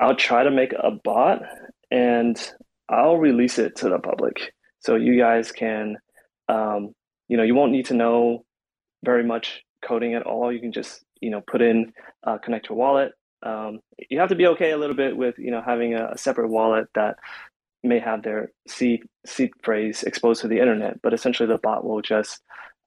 [0.00, 1.42] I'll try to make a bot
[1.90, 2.38] and
[2.88, 4.52] I'll release it to the public.
[4.80, 5.96] So you guys can
[6.48, 6.94] um,
[7.28, 8.44] you know, you won't need to know
[9.04, 10.52] very much coding at all.
[10.52, 11.92] You can just, you know, put in
[12.26, 13.12] uh, connect your wallet,
[13.42, 16.18] um, you have to be okay a little bit with you know having a, a
[16.18, 17.16] separate wallet that
[17.82, 22.02] may have their seed seed phrase exposed to the internet, but essentially the bot will
[22.02, 22.40] just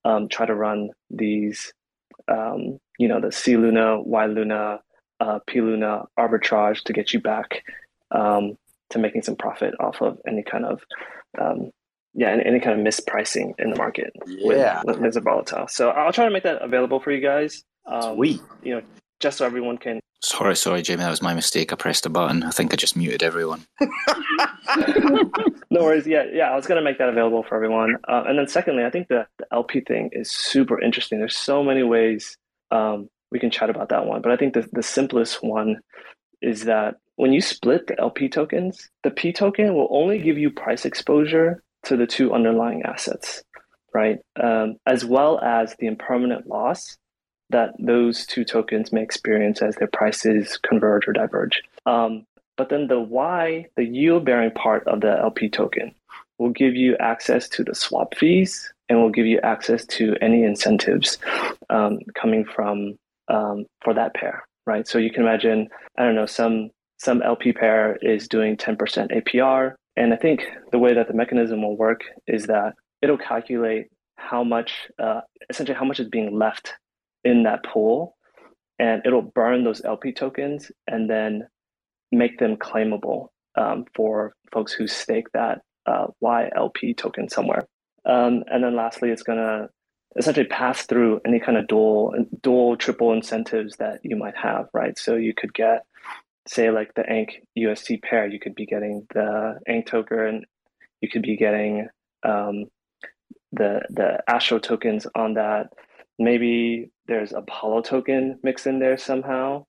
[0.03, 1.73] um, try to run these
[2.27, 4.79] um, you know the C Luna, Y Luna,
[5.19, 7.63] uh, P Luna arbitrage to get you back
[8.11, 8.57] um,
[8.91, 10.81] to making some profit off of any kind of
[11.39, 11.71] um,
[12.15, 14.81] yeah, any, any, kind of mispricing in the market yeah.
[14.85, 15.67] with, with Volatile.
[15.67, 17.63] So I'll try to make that available for you guys.
[17.85, 18.41] Um, Sweet.
[18.63, 18.81] You know,
[19.19, 19.99] just so everyone can.
[20.25, 21.71] Sorry, sorry, Jamie, that was my mistake.
[21.71, 22.41] I pressed a button.
[22.41, 23.63] I think I just muted everyone.
[25.69, 26.07] no worries.
[26.07, 27.97] Yeah, yeah, I was gonna make that available for everyone.
[28.07, 31.19] Uh, and then secondly, I think the, the LP thing is super interesting.
[31.19, 32.37] There's so many ways
[32.71, 35.77] um, we can chat about that one, but I think the the simplest one
[36.41, 40.49] is that when you split the LP tokens, the P token will only give you
[40.49, 43.43] price exposure to the two underlying assets,
[43.93, 44.17] right?
[44.41, 46.97] Um, as well as the impermanent loss
[47.49, 51.61] that those two tokens may experience as their prices converge or diverge.
[51.85, 52.25] Um,
[52.57, 55.93] but then the Y, the yield bearing part of the LP token,
[56.37, 60.43] will give you access to the swap fees and will give you access to any
[60.43, 61.17] incentives
[61.69, 64.87] um, coming from um, for that pair, right?
[64.87, 68.77] So you can imagine, I don't know, some some LP pair is doing 10%
[69.11, 73.87] APR, and I think the way that the mechanism will work is that it'll calculate
[74.17, 76.73] how much, uh, essentially, how much is being left
[77.25, 78.15] in that pool
[78.79, 81.47] and it'll burn those LP tokens and then
[82.11, 87.67] make them claimable um, for folks who stake that uh, YLP token somewhere.
[88.05, 89.69] Um, and then lastly, it's going to
[90.17, 94.97] essentially pass through any kind of dual, dual, triple incentives that you might have, right?
[94.97, 95.83] So you could get,
[96.47, 100.45] say, like the ANC UST pair, you could be getting the ANC token, and
[101.01, 101.87] you could be getting
[102.23, 102.65] um,
[103.51, 105.67] the the Astro tokens on that.
[106.17, 109.65] Maybe there's Apollo token mixed in there somehow.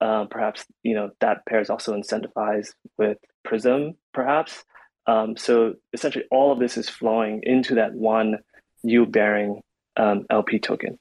[0.00, 4.64] Uh, perhaps you know that pair is also incentivized with Prism, perhaps.
[5.06, 8.38] Um, so essentially, all of this is flowing into that one
[8.82, 9.62] yield-bearing
[9.96, 10.98] um, LP token,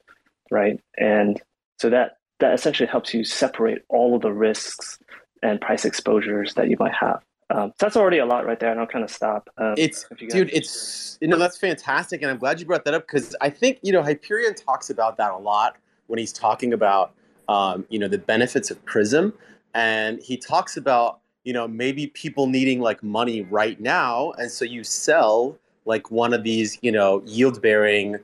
[0.50, 0.80] right?
[0.98, 1.40] And
[1.78, 4.98] so that that essentially helps you separate all of the risks
[5.44, 7.22] and price exposures that you might have.
[7.50, 9.50] Um, so that's already a lot right there, and I'll kind of stop.
[9.58, 13.08] Um, it's dude, it's you know that's fantastic, and I'm glad you brought that up
[13.08, 17.14] because I think you know Hyperion talks about that a lot when he's talking about
[17.48, 19.34] um, you know the benefits of Prism,
[19.74, 24.66] and he talks about you know maybe people needing like money right now, and so
[24.66, 28.18] you sell like one of these you know yield bearing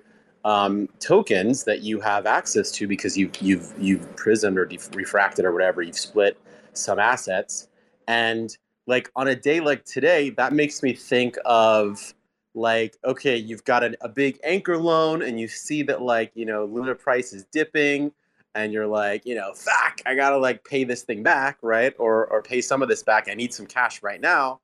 [0.43, 5.45] um, tokens that you have access to because you've you've you've prismed or def- refracted
[5.45, 6.37] or whatever you've split
[6.73, 7.69] some assets
[8.07, 8.57] and
[8.87, 12.13] like on a day like today, that makes me think of
[12.55, 16.45] like okay, you've got an, a big anchor loan and you see that like you
[16.45, 18.11] know Luna price is dipping,
[18.55, 21.93] and you're like you know fuck, I gotta like pay this thing back, right?
[21.99, 23.27] Or or pay some of this back.
[23.29, 24.59] I need some cash right now.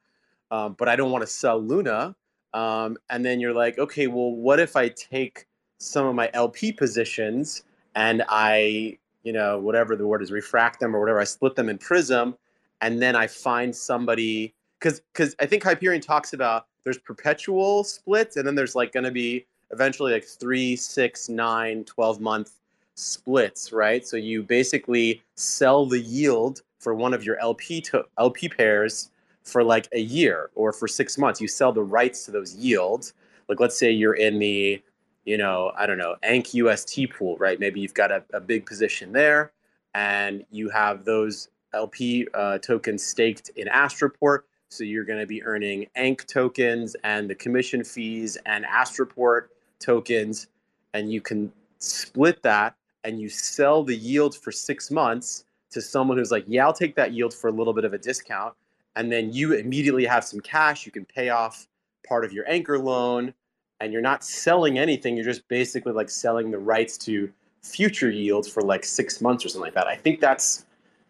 [0.52, 2.16] um, but I don't want to sell Luna.
[2.54, 5.46] Um, and then you're like, okay, well, what if I take
[5.80, 7.64] some of my LP positions
[7.96, 11.70] and I, you know, whatever the word is, refract them or whatever, I split them
[11.70, 12.36] in Prism,
[12.82, 18.38] and then I find somebody because because I think Hyperion talks about there's perpetual splits,
[18.38, 22.54] and then there's like going to be eventually like three, six, nine, 12 month
[22.96, 24.06] splits, right?
[24.06, 29.12] So you basically sell the yield for one of your LP to, LP pairs
[29.44, 31.42] for like a year or for six months.
[31.42, 33.14] You sell the rights to those yields.
[33.48, 34.82] Like let's say you're in the,
[35.26, 37.60] you know, I don't know, ANC UST pool, right?
[37.60, 39.52] Maybe you've got a, a big position there
[39.94, 44.40] and you have those LP uh, tokens staked in Astroport.
[44.70, 49.48] So you're going to be earning ANC tokens and the commission fees and Astroport
[49.80, 50.48] tokens,
[50.94, 56.18] and you can split that and you sell the yield for six months to someone
[56.18, 58.54] who's like, yeah, I'll take that yield for a little bit of a discount.
[58.96, 60.86] And then you immediately have some cash.
[60.86, 61.68] You can pay off
[62.08, 63.34] part of your anchor loan
[63.80, 65.16] and you're not selling anything.
[65.16, 69.50] You're just basically like selling the rights to future yields for like six months or
[69.50, 69.88] something like that.
[69.88, 70.66] I think that's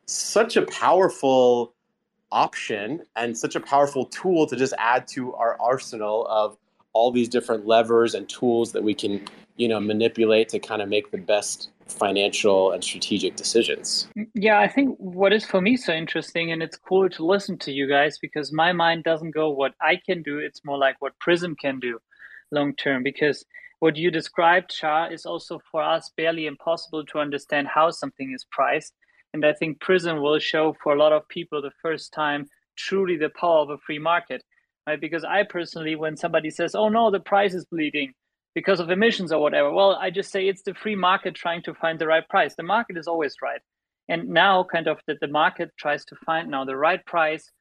[0.10, 1.74] such a powerful
[2.32, 6.58] option and such a powerful tool to just add to our arsenal of
[6.94, 9.26] all these different levers and tools that we can
[9.58, 14.08] you know manipulate to kind of make the best financial and strategic decisions.
[14.36, 17.72] Yeah i think what is for me so interesting and it's cool to listen to
[17.72, 21.18] you guys because my mind doesn't go what i can do it's more like what
[21.20, 22.00] prism can do
[22.52, 23.46] long term because
[23.80, 28.46] what you described Shah is also for us barely impossible to understand how something is
[28.52, 28.94] priced
[29.34, 32.46] and i think prism will show for a lot of people the first time
[32.78, 34.44] truly the power of a free market
[34.90, 35.00] right?
[35.00, 38.14] Because I personally, when somebody says, "Oh no, the price is bleeding
[38.56, 41.74] because of emissions or whatever," well, I just say it's the free market trying to
[41.76, 42.56] find the right price.
[42.56, 43.62] The market is always right,
[44.08, 47.52] and now kind of that the market tries to find now the right price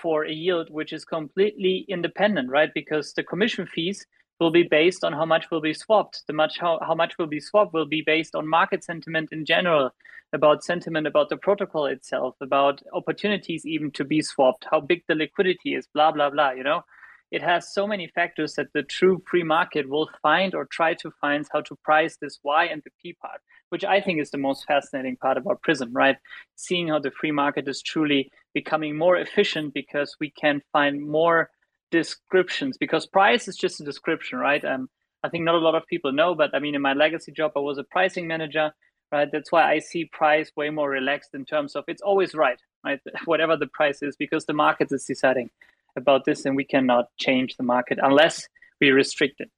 [0.00, 2.70] for a yield which is completely independent, right?
[2.74, 4.06] Because the commission fees
[4.40, 6.22] will be based on how much will be swapped.
[6.26, 9.44] The much how, how much will be swapped will be based on market sentiment in
[9.44, 9.90] general,
[10.32, 15.14] about sentiment about the protocol itself, about opportunities even to be swapped, how big the
[15.14, 16.50] liquidity is, blah blah blah.
[16.50, 16.82] You know,
[17.30, 21.10] it has so many factors that the true free market will find or try to
[21.20, 24.38] find how to price this Y and the P part, which I think is the
[24.38, 26.16] most fascinating part about Prism, right?
[26.56, 31.50] Seeing how the free market is truly becoming more efficient because we can find more
[31.90, 34.64] descriptions because price is just a description, right?
[34.64, 34.88] Um,
[35.22, 37.52] I think not a lot of people know, but I mean, in my legacy job,
[37.56, 38.72] I was a pricing manager,
[39.10, 39.28] right?
[39.30, 43.00] That's why I see price way more relaxed in terms of it's always right, right?
[43.24, 45.50] Whatever the price is, because the market is deciding
[45.96, 48.46] about this, and we cannot change the market unless
[48.80, 49.50] we restrict it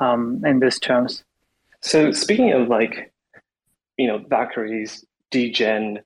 [0.00, 1.24] um, in these terms.
[1.80, 3.12] So, speaking of like,
[3.96, 6.00] you know, Valkyrie's degen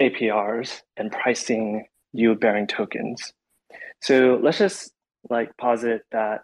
[0.00, 3.32] APRs and pricing yield bearing tokens.
[4.00, 4.92] So let's just
[5.30, 6.42] like posit that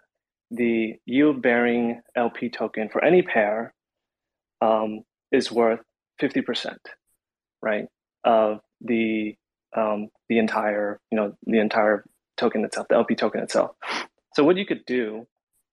[0.49, 3.73] the yield bearing LP token for any pair
[4.61, 5.79] um, is worth
[6.21, 6.75] 50%,
[7.61, 7.85] right?
[8.23, 9.35] Of the
[9.75, 12.03] um, the entire, you know, the entire
[12.35, 13.71] token itself, the LP token itself.
[14.35, 15.27] So what you could do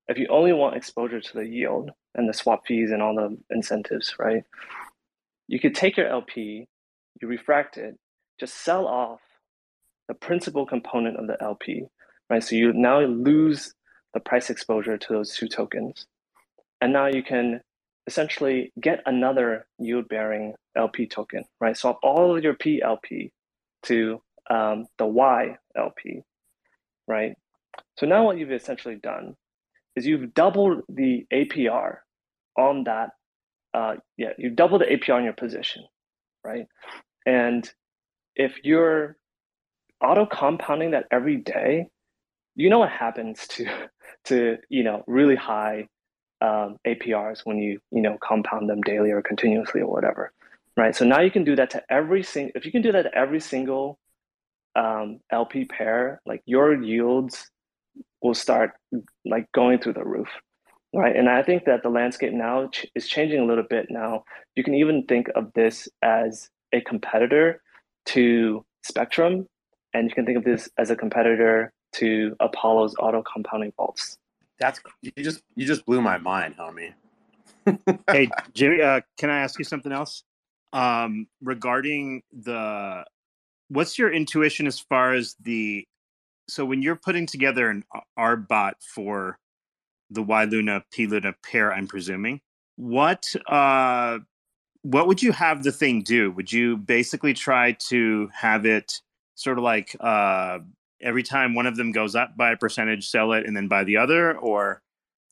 [0.08, 3.36] if you only want exposure to the yield and the swap fees and all the
[3.50, 4.42] incentives, right?
[5.46, 6.66] You could take your LP,
[7.20, 7.96] you refract it,
[8.40, 9.20] just sell off
[10.08, 11.86] the principal component of the LP
[12.30, 12.42] right?
[12.42, 13.74] So you now lose
[14.14, 16.06] the price exposure to those two tokens.
[16.80, 17.60] And now you can
[18.06, 21.76] essentially get another yield bearing LP token, right?
[21.76, 23.30] Swap all of your PLP
[23.84, 26.22] to um, the YLP,
[27.06, 27.34] right?
[27.98, 29.34] So now what you've essentially done
[29.94, 31.98] is you've doubled the APR
[32.56, 33.10] on that.
[33.74, 35.84] Uh, yeah, you double the APR on your position,
[36.44, 36.66] right?
[37.26, 37.70] And
[38.34, 39.16] if you're
[40.00, 41.88] auto compounding that every day,
[42.58, 43.66] you know what happens to
[44.24, 45.88] to you know really high
[46.40, 50.32] um, APRs when you you know compound them daily or continuously or whatever,
[50.76, 50.94] right?
[50.94, 52.52] So now you can do that to every single.
[52.54, 53.98] If you can do that to every single
[54.76, 57.48] um, LP pair, like your yields
[58.22, 58.72] will start
[59.24, 60.28] like going through the roof,
[60.92, 61.14] right?
[61.14, 63.86] And I think that the landscape now ch- is changing a little bit.
[63.88, 64.24] Now
[64.56, 67.62] you can even think of this as a competitor
[68.06, 69.46] to Spectrum,
[69.94, 74.18] and you can think of this as a competitor to Apollo's auto compounding vaults.
[74.58, 76.94] That's you just you just blew my mind, homie.
[78.10, 80.24] hey, Jimmy, uh, can I ask you something else
[80.72, 83.04] um, regarding the?
[83.68, 85.86] What's your intuition as far as the?
[86.48, 87.84] So when you're putting together an
[88.18, 89.38] arb bot for
[90.10, 92.40] the Y Luna P Luna pair, I'm presuming
[92.76, 94.18] what uh,
[94.82, 96.30] what would you have the thing do?
[96.32, 99.00] Would you basically try to have it
[99.34, 100.60] sort of like uh,
[101.00, 103.84] every time one of them goes up by a percentage, sell it and then buy
[103.84, 104.82] the other, or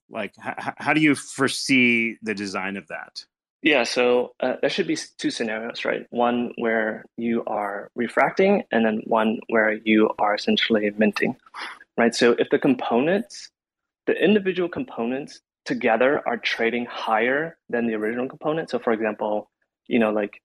[0.08, 3.24] like h- how do you foresee the design of that?
[3.62, 6.06] Yeah, so uh, there should be two scenarios, right?
[6.10, 11.36] One where you are refracting, and then one where you are essentially minting,
[11.96, 12.14] right?
[12.14, 13.50] So if the components,
[14.06, 18.70] the individual components together are trading higher than the original component.
[18.70, 19.50] So for example,
[19.88, 20.40] you know, like,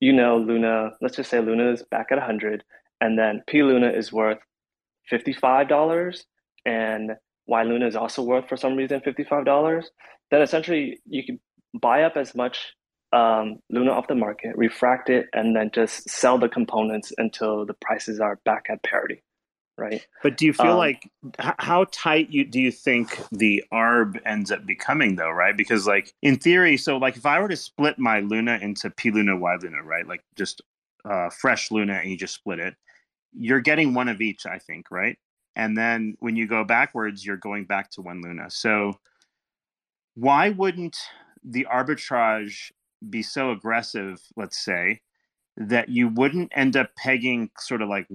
[0.00, 2.64] you know, Luna, let's just say Luna is back at 100,
[3.02, 4.38] and then P Luna is worth
[5.10, 6.24] $55,
[6.64, 7.10] and
[7.46, 9.84] Y Luna is also worth, for some reason, $55,
[10.30, 11.40] then essentially you can
[11.80, 12.74] buy up as much
[13.12, 17.74] um, Luna off the market, refract it, and then just sell the components until the
[17.74, 19.22] prices are back at parity
[19.78, 20.06] right?
[20.22, 24.52] But do you feel um, like how tight you do you think the arb ends
[24.52, 25.56] up becoming though, right?
[25.56, 29.10] Because like in theory, so like if I were to split my Luna into P
[29.10, 30.06] Luna, Y Luna, right?
[30.06, 30.60] Like just
[31.04, 32.74] uh, fresh Luna and you just split it,
[33.34, 35.18] you're getting one of each, I think, right?
[35.56, 38.50] And then when you go backwards, you're going back to one Luna.
[38.50, 38.98] So
[40.14, 40.96] why wouldn't
[41.44, 42.72] the arbitrage
[43.08, 45.00] be so aggressive, let's say,
[45.56, 48.06] that you wouldn't end up pegging sort of like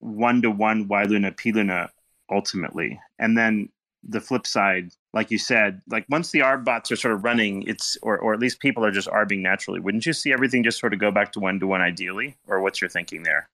[0.00, 1.90] one to one Y Luna P Luna
[2.30, 3.68] ultimately, and then
[4.02, 7.62] the flip side, like you said, like once the arb bots are sort of running,
[7.64, 9.78] it's or or at least people are just arbing naturally.
[9.78, 12.60] Wouldn't you see everything just sort of go back to one to one ideally, or
[12.60, 13.48] what's your thinking there?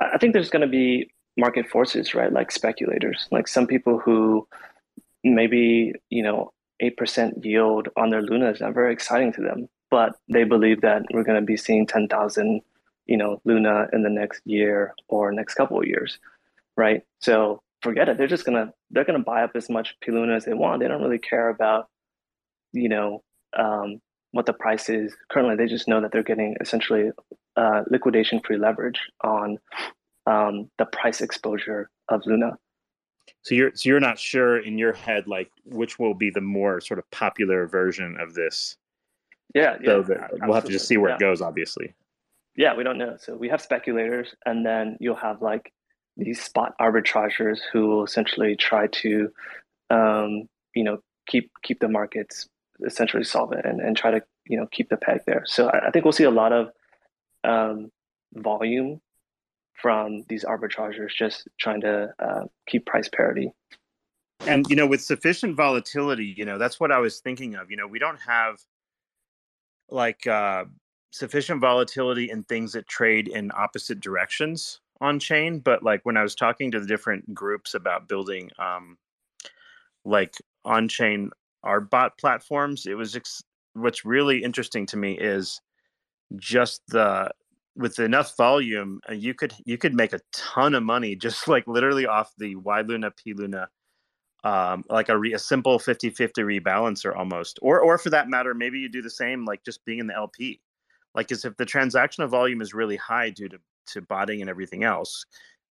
[0.00, 2.32] I think there's going to be market forces, right?
[2.32, 4.46] Like speculators, like some people who
[5.24, 9.68] maybe you know eight percent yield on their Luna is not very exciting to them,
[9.90, 12.60] but they believe that we're going to be seeing ten thousand
[13.06, 16.18] you know Luna in the next year or next couple of years,
[16.76, 17.02] right?
[17.20, 18.18] So forget it.
[18.18, 20.80] They're just gonna they're gonna buy up as much P Luna as they want.
[20.80, 21.88] They don't really care about
[22.72, 23.22] you know
[23.56, 25.56] um, what the price is currently.
[25.56, 27.10] They just know that they're getting essentially
[27.56, 29.58] uh, liquidation free leverage on
[30.26, 32.56] um, the price exposure of Luna.
[33.42, 36.80] So you're so you're not sure in your head like which will be the more
[36.80, 38.76] sort of popular version of this.
[39.54, 40.02] Yeah, yeah.
[40.04, 40.04] So
[40.40, 41.16] we'll have to just see where yeah.
[41.16, 41.94] it goes, obviously
[42.56, 43.16] yeah, we don't know.
[43.18, 45.72] So we have speculators, and then you'll have like
[46.16, 49.30] these spot arbitrageurs who will essentially try to,
[49.90, 52.48] um, you know, keep keep the markets
[52.84, 55.44] essentially solvent and, and try to you know keep the peg there.
[55.46, 56.68] So I, I think we'll see a lot of
[57.44, 57.90] um,
[58.34, 59.00] volume
[59.74, 63.50] from these arbitragers just trying to uh, keep price parity.
[64.46, 67.70] And you know, with sufficient volatility, you know, that's what I was thinking of.
[67.70, 68.58] You know, we don't have
[69.88, 70.64] like uh,
[71.12, 76.22] sufficient volatility in things that trade in opposite directions on chain but like when i
[76.22, 78.96] was talking to the different groups about building um
[80.04, 81.30] like on chain
[81.64, 83.42] our bot platforms it was ex-
[83.74, 85.60] what's really interesting to me is
[86.36, 87.30] just the
[87.74, 91.66] with enough volume uh, you could you could make a ton of money just like
[91.66, 93.68] literally off the y luna p luna
[94.44, 97.60] um, like a, re, a simple 50-50 rebalancer almost.
[97.62, 100.14] Or or for that matter maybe you do the same like just being in the
[100.14, 100.60] lp
[101.14, 104.84] like is if the transactional volume is really high due to to botting and everything
[104.84, 105.24] else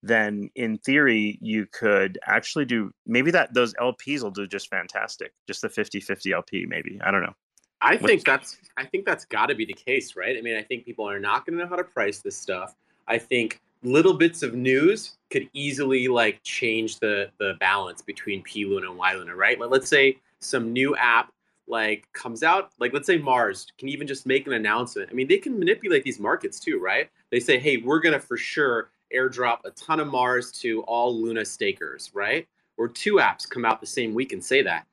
[0.03, 5.33] then in theory you could actually do maybe that those lps will do just fantastic.
[5.47, 6.99] Just the 50-50 lp maybe.
[7.03, 7.35] I don't know
[7.81, 10.63] i think that's i think that's got to be the case right i mean i
[10.63, 12.75] think people are not going to know how to price this stuff
[13.07, 18.65] i think little bits of news could easily like change the the balance between p
[18.65, 21.31] luna and y luna right Like, let's say some new app
[21.67, 25.09] like comes out, like let's say Mars can even just make an announcement.
[25.09, 27.09] I mean, they can manipulate these markets too, right?
[27.31, 31.45] They say, hey, we're gonna for sure airdrop a ton of Mars to all Luna
[31.45, 32.47] stakers, right?
[32.77, 34.85] Or two apps come out the same week and say that.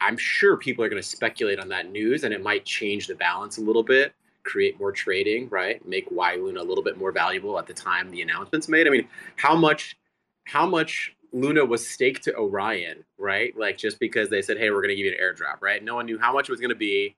[0.00, 3.14] I'm sure people are going to speculate on that news and it might change the
[3.14, 5.86] balance a little bit, create more trading, right?
[5.86, 8.86] Make Y Luna a little bit more valuable at the time the announcement's made.
[8.86, 9.96] I mean, how much
[10.46, 13.56] how much Luna was staked to Orion, right?
[13.56, 15.82] Like just because they said, "Hey, we're going to give you an airdrop," right?
[15.82, 17.14] No one knew how much it was going to be,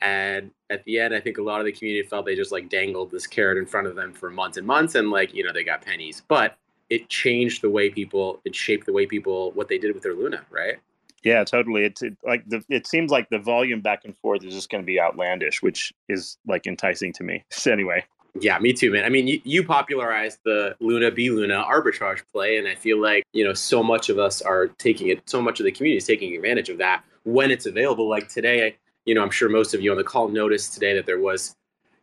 [0.00, 2.68] and at the end, I think a lot of the community felt they just like
[2.68, 5.52] dangled this carrot in front of them for months and months, and like you know
[5.52, 6.22] they got pennies.
[6.28, 6.56] But
[6.88, 10.14] it changed the way people, it shaped the way people what they did with their
[10.14, 10.78] Luna, right?
[11.24, 11.84] Yeah, totally.
[11.84, 14.82] It's it, like the it seems like the volume back and forth is just going
[14.82, 17.44] to be outlandish, which is like enticing to me.
[17.50, 18.04] So anyway,
[18.40, 19.04] yeah, me too, man.
[19.04, 23.24] I mean, you, you popularized the Luna B Luna arbitrage play, and I feel like
[23.32, 25.28] you know so much of us are taking it.
[25.28, 28.08] So much of the community is taking advantage of that when it's available.
[28.08, 31.06] Like today, you know, I'm sure most of you on the call noticed today that
[31.06, 31.56] there was,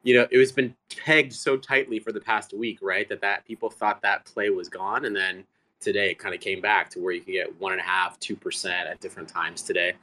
[0.03, 3.07] you know, it was been pegged so tightly for the past week, right?
[3.07, 5.45] That that people thought that play was gone, and then
[5.86, 8.19] today it kind of came back to where you can get one and a half,
[8.19, 9.93] two percent at different times today,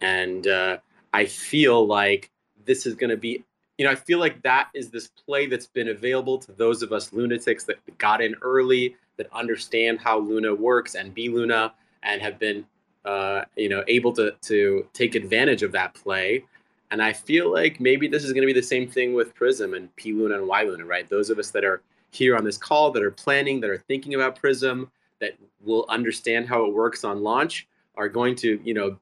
[0.00, 0.78] and uh,
[1.12, 2.30] I feel like
[2.64, 3.44] this is going to be
[3.78, 6.92] you know, I feel like that is this play that's been available to those of
[6.92, 11.72] us lunatics that got in early, that understand how Luna works and B Luna
[12.02, 12.64] and have been
[13.04, 16.44] uh, you know able to to take advantage of that play.
[16.90, 19.74] And I feel like maybe this is going to be the same thing with Prism
[19.74, 21.08] and P Luna and Y Luna, right?
[21.08, 24.14] Those of us that are here on this call that are planning, that are thinking
[24.14, 24.90] about Prism,
[25.22, 28.98] that will understand how it works on launch, are going to you know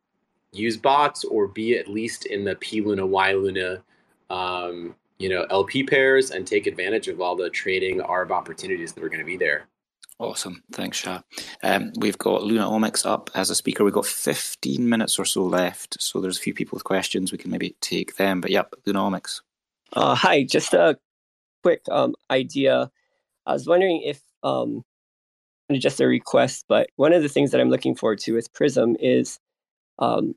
[0.53, 3.83] use bots or be at least in the P Luna Y Luna
[4.31, 9.03] um, you know LP pairs and take advantage of all the trading ARB opportunities that
[9.03, 9.67] are going to be there.
[10.21, 10.63] Awesome.
[10.73, 11.23] Thanks, Shah.
[11.63, 13.85] Um, we've got Lunomics up as a speaker.
[13.85, 15.97] We've got 15 minutes or so left.
[15.99, 17.33] So there's a few people with questions.
[17.33, 18.43] We can maybe take them.
[18.43, 19.41] But yep, Lunomics.
[19.95, 20.99] Uh, hi, just a
[21.63, 22.91] quick um, idea.
[23.47, 24.85] I was wondering if, um,
[25.79, 28.97] just a request, but one of the things that I'm looking forward to with Prism
[28.99, 29.39] is
[29.99, 30.35] um,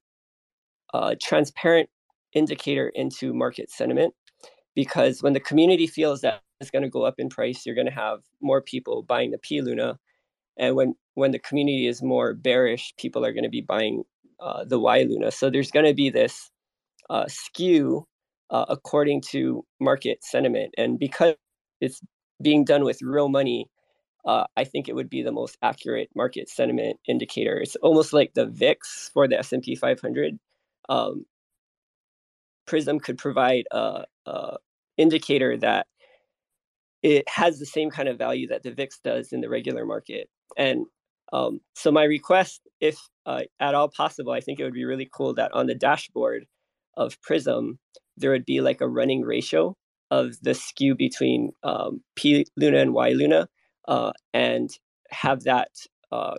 [0.94, 1.90] a transparent
[2.34, 4.14] indicator into market sentiment.
[4.76, 7.66] Because when the community feels that is going to go up in price.
[7.66, 10.00] You're going to have more people buying the P Luna,
[10.58, 14.04] and when when the community is more bearish, people are going to be buying
[14.40, 15.32] uh, the Y Luna.
[15.32, 16.50] So there's going to be this
[17.10, 18.08] uh, skew
[18.50, 21.36] uh, according to market sentiment, and because
[21.82, 22.02] it's
[22.42, 23.68] being done with real money,
[24.26, 27.58] uh, I think it would be the most accurate market sentiment indicator.
[27.58, 30.40] It's almost like the VIX for the S and P 500.
[30.90, 31.26] Um,
[32.66, 34.58] Prism could provide a, a
[34.98, 35.88] indicator that
[37.02, 40.30] it has the same kind of value that the VIX does in the regular market.
[40.58, 40.86] And
[41.34, 45.10] um, so my request, if uh, at all possible, I think it would be really
[45.14, 46.46] cool that on the dashboard
[46.96, 47.80] of Prism,
[48.16, 49.76] there would be like a running ratio
[50.12, 53.50] of the skew between um, P Luna and Y Luna,
[53.88, 54.70] uh, and
[55.10, 55.70] have that
[56.12, 56.36] uh,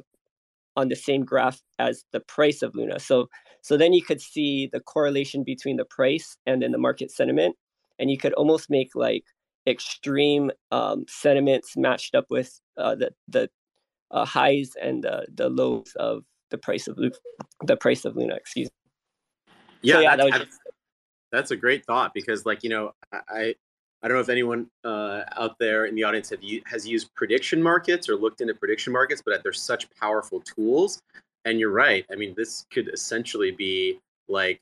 [0.77, 2.99] on the same graph as the price of Luna.
[2.99, 3.29] So
[3.63, 7.57] so then you could see the correlation between the price and then the market sentiment,
[7.99, 9.25] and you could almost make like
[9.67, 13.49] extreme um, sentiments matched up with uh, the the
[14.11, 16.99] uh, highs and the the lows of the price of
[17.65, 18.35] the price of Luna.
[18.35, 18.69] Excuse.
[18.69, 19.55] Me.
[19.83, 20.59] Yeah, so, yeah that just...
[21.33, 23.55] that's a great thought because, like you know, I
[24.05, 27.63] I don't know if anyone uh, out there in the audience have has used prediction
[27.63, 31.01] markets or looked into prediction markets, but they're such powerful tools.
[31.47, 32.05] And you're right.
[32.13, 33.99] I mean, this could essentially be
[34.29, 34.61] like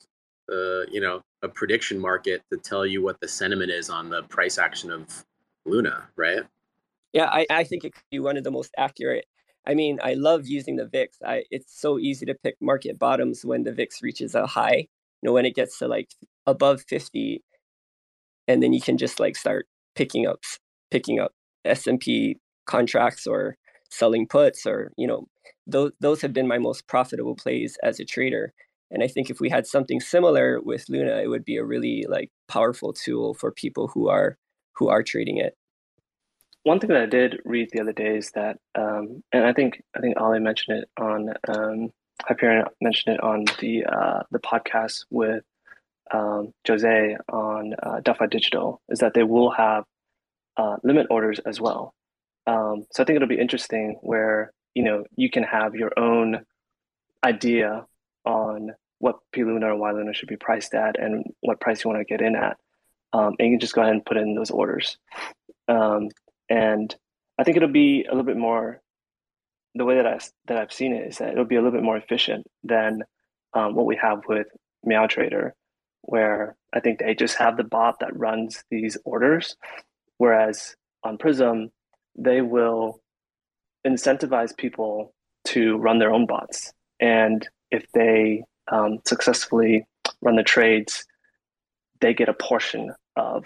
[0.51, 4.23] uh, you know a prediction market to tell you what the sentiment is on the
[4.25, 5.25] price action of
[5.67, 6.45] Luna, right?
[7.13, 9.27] Yeah, I, I think it could be one of the most accurate.
[9.67, 11.19] I mean, I love using the VIX.
[11.25, 14.87] I, it's so easy to pick market bottoms when the VIX reaches a high.
[15.21, 16.11] You know, when it gets to like
[16.47, 17.43] above 50,
[18.49, 20.41] and then you can just like start picking up
[20.91, 21.33] picking up
[21.65, 23.57] S&P contracts or
[23.91, 25.27] selling puts or you know
[25.67, 28.53] those those have been my most profitable plays as a trader
[28.93, 32.05] and I think if we had something similar with Luna, it would be a really
[32.09, 34.37] like powerful tool for people who are
[34.75, 35.57] who are trading it.
[36.65, 39.83] One thing that I did read the other day is that, um, and I think
[39.97, 41.91] I think Ali mentioned it on um,
[42.23, 45.43] Hyperion mentioned it on the uh, the podcast with
[46.11, 49.85] um, Jose on uh, Delphi Digital, is that they will have
[50.57, 51.95] uh, limit orders as well.
[52.47, 56.45] Um, so I think it'll be interesting where you know you can have your own
[57.25, 57.87] idea
[58.25, 61.91] on what P Luna or Y Luna should be priced at and what price you
[61.91, 62.57] want to get in at.
[63.13, 64.97] Um, and you can just go ahead and put in those orders.
[65.69, 66.09] Um,
[66.49, 66.95] and
[67.39, 68.81] I think it'll be a little bit more.
[69.75, 71.83] The way that I that I've seen it is that it'll be a little bit
[71.83, 73.03] more efficient than
[73.55, 74.47] um, what we have with
[74.85, 75.55] Meow Trader,
[76.03, 79.57] where I think they just have the bot that runs these orders,
[80.19, 81.71] whereas on Prism
[82.19, 83.01] they will
[83.87, 89.87] incentivize people to run their own bots, and if they um, successfully
[90.21, 91.05] run the trades,
[92.01, 93.45] they get a portion of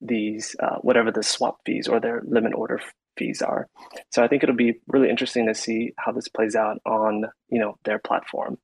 [0.00, 2.80] these, uh, whatever the swap fees or their limit order
[3.16, 3.68] fees are.
[4.10, 7.60] So I think it'll be really interesting to see how this plays out on you
[7.60, 8.58] know their platform.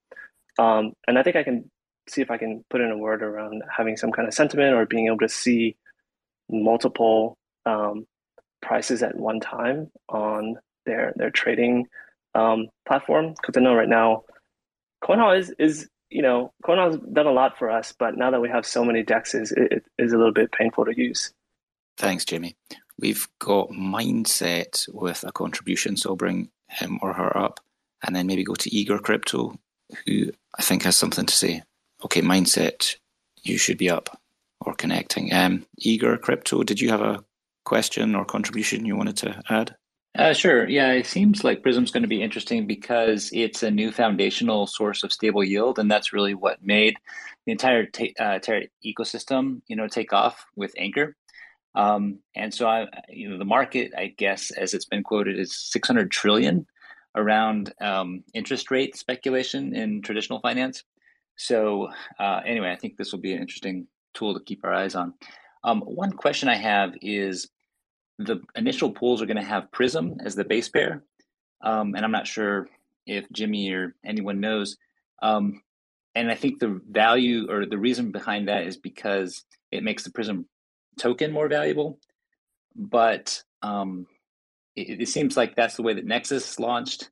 [0.59, 1.71] Um, and I think I can
[2.11, 4.87] see if I can put in a word around having some kind of sentiment or
[4.87, 5.77] being able to see
[6.51, 8.07] multiple um,
[8.63, 10.57] prices at one time on
[10.87, 11.87] their their trading
[12.35, 13.35] um, platform.
[13.41, 14.25] Because I know right now
[15.03, 18.41] CoinHall is is you know CoinHall has done a lot for us, but now that
[18.41, 21.33] we have so many dexes, it, it is a little bit painful to use.
[21.97, 22.57] Thanks, Jamie.
[22.99, 27.61] We've got Mindset with a contribution, so I'll bring him or her up,
[28.03, 29.59] and then maybe go to Eager Crypto,
[30.07, 31.63] who I think has something to say.
[32.05, 32.97] Okay, Mindset,
[33.43, 34.21] you should be up
[34.61, 35.33] or connecting.
[35.33, 37.25] Um, Eager Crypto, did you have a
[37.65, 39.77] question or contribution you wanted to add?
[40.19, 40.69] Uh, sure.
[40.69, 45.05] Yeah, it seems like Prism's going to be interesting because it's a new foundational source
[45.05, 46.97] of stable yield, and that's really what made
[47.47, 48.39] the entire ta- uh,
[48.85, 51.17] ecosystem, you know, take off with Anchor.
[51.77, 55.57] Um, and so, I, you know, the market, I guess, as it's been quoted, is
[55.57, 56.67] 600 trillion
[57.15, 60.83] around um, interest rate speculation in traditional finance.
[61.41, 61.89] So,
[62.19, 65.15] uh, anyway, I think this will be an interesting tool to keep our eyes on.
[65.65, 67.49] Um, one question I have is
[68.19, 71.03] the initial pools are going to have Prism as the base pair.
[71.63, 72.69] Um, and I'm not sure
[73.07, 74.77] if Jimmy or anyone knows.
[75.23, 75.63] Um,
[76.15, 80.13] and I think the value or the reason behind that is because it makes the
[80.13, 80.45] Prism
[80.99, 82.01] token more valuable.
[82.77, 84.07] But um,
[84.77, 87.09] it, it, seems like that's the way that Nexus launched,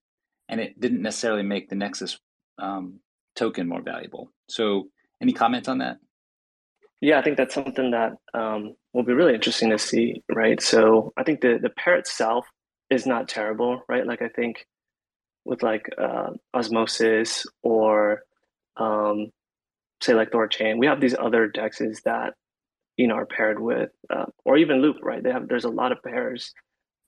[0.51, 2.19] and it didn't necessarily make the Nexus
[2.59, 3.01] um,
[3.39, 4.31] token more valuable.
[4.49, 4.89] So,
[5.23, 5.99] any comments on that?
[7.01, 10.61] Yeah, I think that's something that um, will be really interesting to see, right?
[10.61, 12.47] So, I think the the pair itself
[12.91, 14.07] is not terrible, right?
[14.07, 14.67] Like, I think
[15.45, 18.23] with like uh, Osmosis or
[18.77, 19.29] um,
[20.03, 22.35] say like Thorchain, we have these other dexes that
[22.97, 25.23] you know are paired with, uh, or even Loop, right?
[25.23, 26.53] They have there's a lot of pairs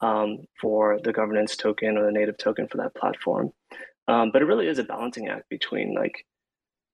[0.00, 3.50] um, for the governance token or the native token for that platform,
[4.10, 6.26] um, but it really is a balancing act between like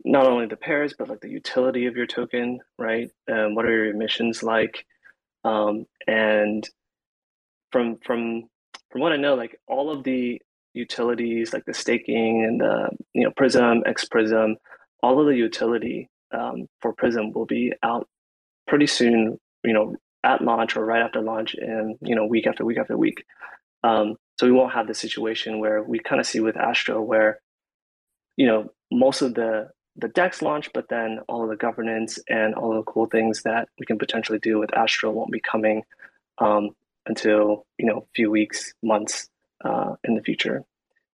[0.04, 3.08] not only the pairs but like the utility of your token, right?
[3.30, 4.84] Um, what are your emissions like?
[5.42, 6.68] Um, and
[7.72, 8.48] from from
[8.90, 10.40] from what I know, like all of the
[10.74, 14.56] utilities like the staking and the you know Prism, X Prism,
[15.02, 18.06] all of the utility um, for Prism will be out
[18.68, 19.38] pretty soon.
[19.64, 22.98] You know, at launch or right after launch, and you know, week after week after
[22.98, 23.24] week.
[23.82, 27.40] Um, so we won't have the situation where we kind of see with Astro, where
[28.36, 32.54] you know most of the the DEX launch, but then all of the governance and
[32.54, 35.82] all the cool things that we can potentially do with Astro won't be coming
[36.38, 36.70] um,
[37.06, 39.28] until you know a few weeks, months
[39.64, 40.64] uh, in the future.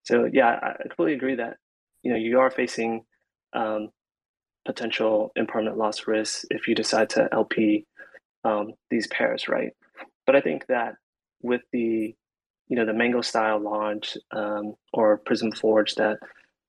[0.03, 1.59] So yeah, I completely agree that
[2.03, 3.05] you know you are facing
[3.53, 3.91] um,
[4.65, 7.87] potential impermanent loss risks if you decide to LP
[8.45, 9.73] um, these pairs, right?
[10.27, 10.95] But I think that
[11.41, 12.15] with the
[12.73, 16.17] you know the Mango style launch um, or Prism Forge that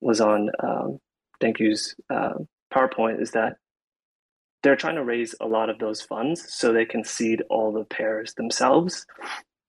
[0.01, 0.99] was on um,
[1.41, 2.34] Danku's uh,
[2.74, 3.56] PowerPoint is that
[4.64, 7.86] they're trying to raise a lot of those funds so they can seed all the
[7.86, 9.06] pairs themselves,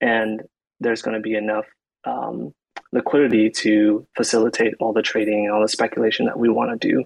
[0.00, 0.42] and
[0.80, 1.66] there's going to be enough
[2.04, 2.52] um,
[2.90, 7.04] liquidity to facilitate all the trading and all the speculation that we want to do,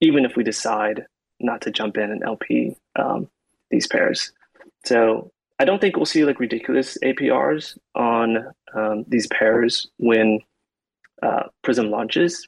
[0.00, 1.04] even if we decide
[1.40, 3.28] not to jump in and LP um,
[3.72, 4.30] these pairs.
[4.84, 10.40] So I don't think we'll see like ridiculous APRs on um, these pairs when
[11.22, 12.46] uh, Prism launches.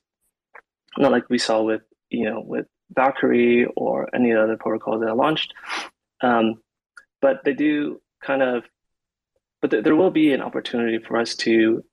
[0.98, 5.54] Not like we saw with you know with Valkyrie or any other protocol that launched.
[6.22, 6.60] Um,
[7.20, 8.64] but they do kind of,
[9.60, 11.84] but th- there will be an opportunity for us to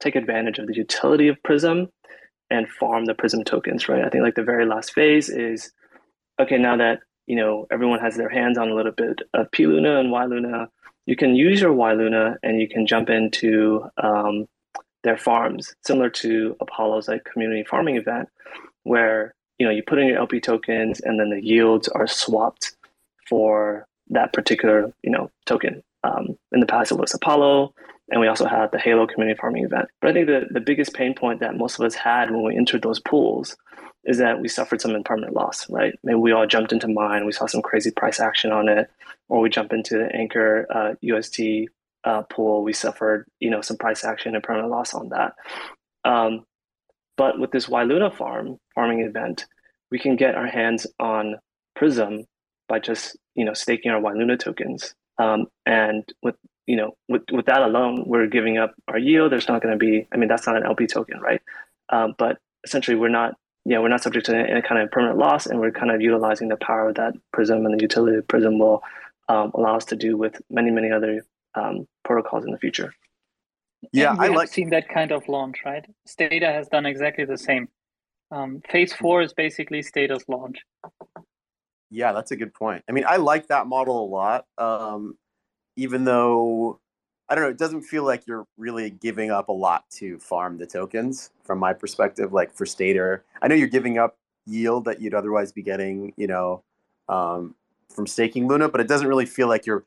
[0.00, 1.88] take advantage of the utility of Prism
[2.50, 4.04] and farm the Prism tokens, right?
[4.04, 5.72] I think like the very last phase is
[6.40, 9.66] okay, now that you know everyone has their hands on a little bit of P
[9.66, 10.68] Luna and Y Luna,
[11.06, 14.46] you can use your Y Luna and you can jump into um,
[15.02, 18.28] their farms, similar to Apollo's like community farming event,
[18.84, 22.76] where you know you put in your LP tokens and then the yields are swapped
[23.28, 25.82] for that particular you know token.
[26.02, 27.72] Um, in the past, it was Apollo,
[28.10, 29.88] and we also had the Halo community farming event.
[30.00, 32.56] But I think the, the biggest pain point that most of us had when we
[32.56, 33.56] entered those pools
[34.06, 35.98] is that we suffered some impermanent loss, right?
[36.02, 38.90] Maybe we all jumped into mine, we saw some crazy price action on it,
[39.28, 41.68] or we jump into the Anchor uh, UST
[42.04, 45.34] uh, pool, we suffered, you know, some price action and permanent loss on that.
[46.04, 46.44] Um,
[47.16, 49.46] but with this Y Luna farm farming event,
[49.90, 51.36] we can get our hands on
[51.76, 52.24] Prism
[52.68, 54.94] by just you know staking our Y Luna tokens.
[55.18, 56.36] Um, and with
[56.66, 59.32] you know with with that alone, we're giving up our yield.
[59.32, 60.06] There's not going to be.
[60.12, 61.40] I mean, that's not an LP token, right?
[61.88, 63.34] Um, but essentially, we're not
[63.64, 66.48] yeah, we're not subject to any kind of permanent loss, and we're kind of utilizing
[66.48, 68.82] the power that Prism and the utility of Prism will
[69.28, 72.92] um, allow us to do with many, many other um, protocols in the future.
[73.92, 75.84] Yeah, I have like seen that kind of launch, right?
[76.08, 77.68] Stader has done exactly the same.
[78.30, 80.58] Um, phase four is basically Stader's launch.
[81.90, 82.82] Yeah, that's a good point.
[82.88, 84.46] I mean, I like that model a lot.
[84.58, 85.16] Um,
[85.76, 86.80] even though
[87.28, 90.58] I don't know, it doesn't feel like you're really giving up a lot to farm
[90.58, 92.32] the tokens from my perspective.
[92.32, 96.26] Like for Stader, I know you're giving up yield that you'd otherwise be getting, you
[96.26, 96.62] know,
[97.08, 97.54] um,
[97.88, 99.84] from staking Luna, but it doesn't really feel like you're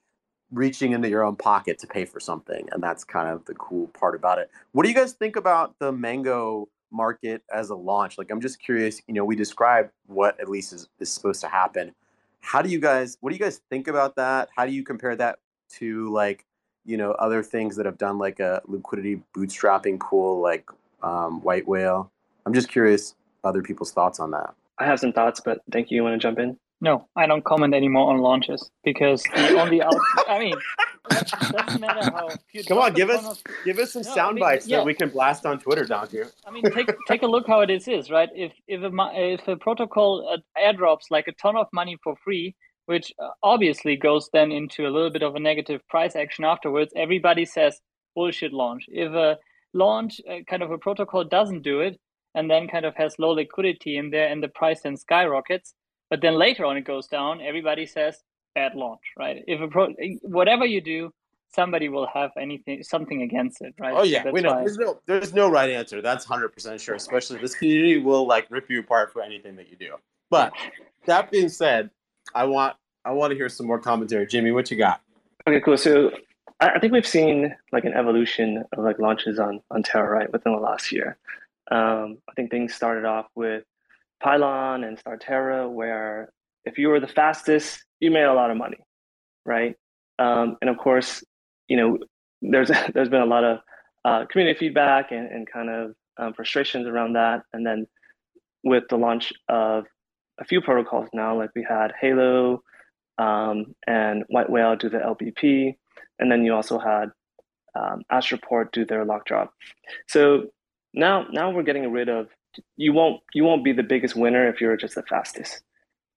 [0.52, 3.88] reaching into your own pocket to pay for something, and that's kind of the cool
[3.88, 4.50] part about it.
[4.72, 8.18] What do you guys think about the Mango market as a launch?
[8.18, 9.02] Like, I'm just curious.
[9.08, 11.94] You know, we described what at least is, is supposed to happen.
[12.40, 13.18] How do you guys?
[13.20, 14.50] What do you guys think about that?
[14.56, 15.40] How do you compare that
[15.74, 16.46] to like
[16.88, 20.68] you know other things that have done like a liquidity bootstrapping pool like
[21.04, 22.12] um, White Whale?
[22.46, 23.14] I'm just curious
[23.44, 24.56] other people's thoughts on that.
[24.80, 25.98] I have some thoughts, but thank you.
[25.98, 26.58] You want to jump in?
[26.80, 29.96] No, I don't comment anymore on launches because the only out.
[30.28, 30.56] I mean,
[31.10, 32.30] doesn't matter how.
[32.68, 34.78] Come on, give us of, give us some no, sound I mean, bites yeah.
[34.78, 36.22] that we can blast on Twitter, Donkey.
[36.46, 38.30] I mean, take take a look how it is, right?
[38.36, 42.56] If if a if a protocol uh, airdrops like a ton of money for free,
[42.88, 46.92] which uh, obviously goes then into a little bit of a negative price action afterwards,
[46.96, 47.80] everybody says
[48.16, 48.86] bullshit launch.
[48.90, 49.38] If a
[49.74, 51.98] launch uh, kind of a protocol doesn't do it,
[52.36, 55.74] and then kind of has low liquidity in there, and the price then skyrockets
[56.10, 57.42] but then later on it goes down.
[57.42, 58.18] Everybody says
[58.56, 59.44] bad launch, right?
[59.48, 61.12] If a pro, whatever you do,
[61.54, 63.94] somebody will have anything something against it, right?
[63.96, 64.54] Oh yeah, so we know.
[64.54, 64.60] Why...
[64.62, 66.02] There's no there's no right answer.
[66.02, 66.96] That's hundred percent sure.
[66.96, 69.96] Especially this community will like rip you apart for anything that you do.
[70.30, 70.54] But
[71.06, 71.90] that being said,
[72.34, 72.76] I want
[73.06, 74.28] I want to hear some more commentary.
[74.28, 75.02] Jimmy, what you got?
[75.48, 75.78] Okay, cool.
[75.78, 76.12] So
[76.60, 80.54] I think we've seen like an evolution of like launches on on Terra right within
[80.54, 81.18] the last year.
[81.72, 83.64] Um, I think things started off with
[84.22, 86.32] Pylon and Starterra, where
[86.66, 88.80] if you were the fastest, you made a lot of money,
[89.46, 89.76] right?
[90.20, 91.24] Um, and of course,
[91.68, 91.98] you know,
[92.42, 93.60] there's there's been a lot of
[94.06, 97.44] uh, community feedback and, and kind of um, frustrations around that.
[97.54, 97.88] And then
[98.64, 99.86] with the launch of
[100.40, 102.64] a few protocols now, like we had Halo
[103.18, 105.76] um, and White Whale do the LBP,
[106.20, 107.12] and then you also had
[107.76, 109.54] um, Astroport do their lock drop.
[110.08, 110.48] So
[110.94, 112.28] now now we're getting rid of
[112.76, 115.62] you won't you won't be the biggest winner if you're just the fastest,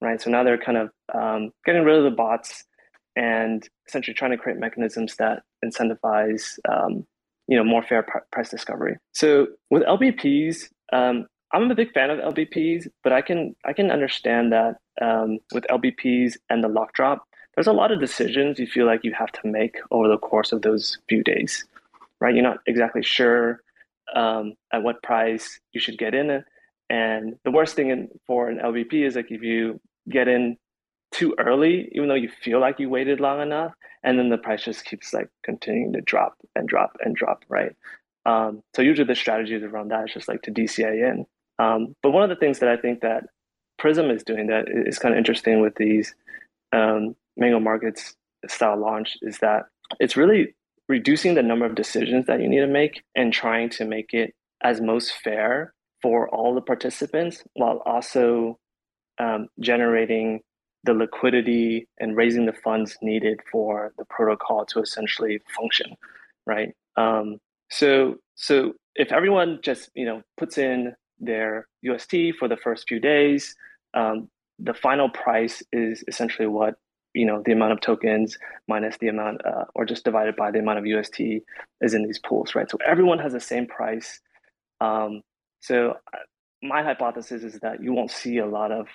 [0.00, 0.20] right?
[0.20, 2.64] So now they're kind of um, getting rid of the bots
[3.16, 7.06] and essentially trying to create mechanisms that incentivize um,
[7.48, 8.96] you know more fair pr- price discovery.
[9.12, 13.90] So with LBPs, um, I'm a big fan of LBPs, but I can I can
[13.90, 18.66] understand that um, with LBPs and the lock drop, there's a lot of decisions you
[18.66, 21.64] feel like you have to make over the course of those few days,
[22.20, 22.34] right?
[22.34, 23.62] You're not exactly sure
[24.14, 26.44] um, at what price you should get in.
[26.88, 30.56] And the worst thing in, for an LBP is like if you get in
[31.12, 33.72] too early, even though you feel like you waited long enough,
[34.02, 37.74] and then the price just keeps like continuing to drop and drop and drop, right?
[38.26, 41.26] Um, so usually the strategies around that is just like to DCA in.
[41.60, 43.24] Um, but one of the things that I think that
[43.78, 46.14] Prism is doing that is kind of interesting with these
[46.72, 48.14] um, Mango Markets
[48.48, 49.64] style launch is that
[49.98, 50.54] it's really
[50.88, 54.34] reducing the number of decisions that you need to make and trying to make it
[54.62, 58.58] as most fair for all the participants while also
[59.18, 60.40] um, generating
[60.84, 65.96] the liquidity and raising the funds needed for the protocol to essentially function
[66.46, 66.74] right?
[66.96, 67.38] Um,
[67.70, 72.98] so so if everyone just you know puts in their ust for the first few
[72.98, 73.54] days.
[73.94, 76.74] Um, the final price is essentially what
[77.14, 80.60] you know the amount of tokens minus the amount uh, or just divided by the
[80.60, 81.20] amount of ust
[81.80, 82.70] is in these pools right?
[82.70, 84.20] So everyone has the same price.
[84.80, 85.22] Um,
[85.60, 86.18] so uh,
[86.62, 88.86] my hypothesis is that you won't see a lot of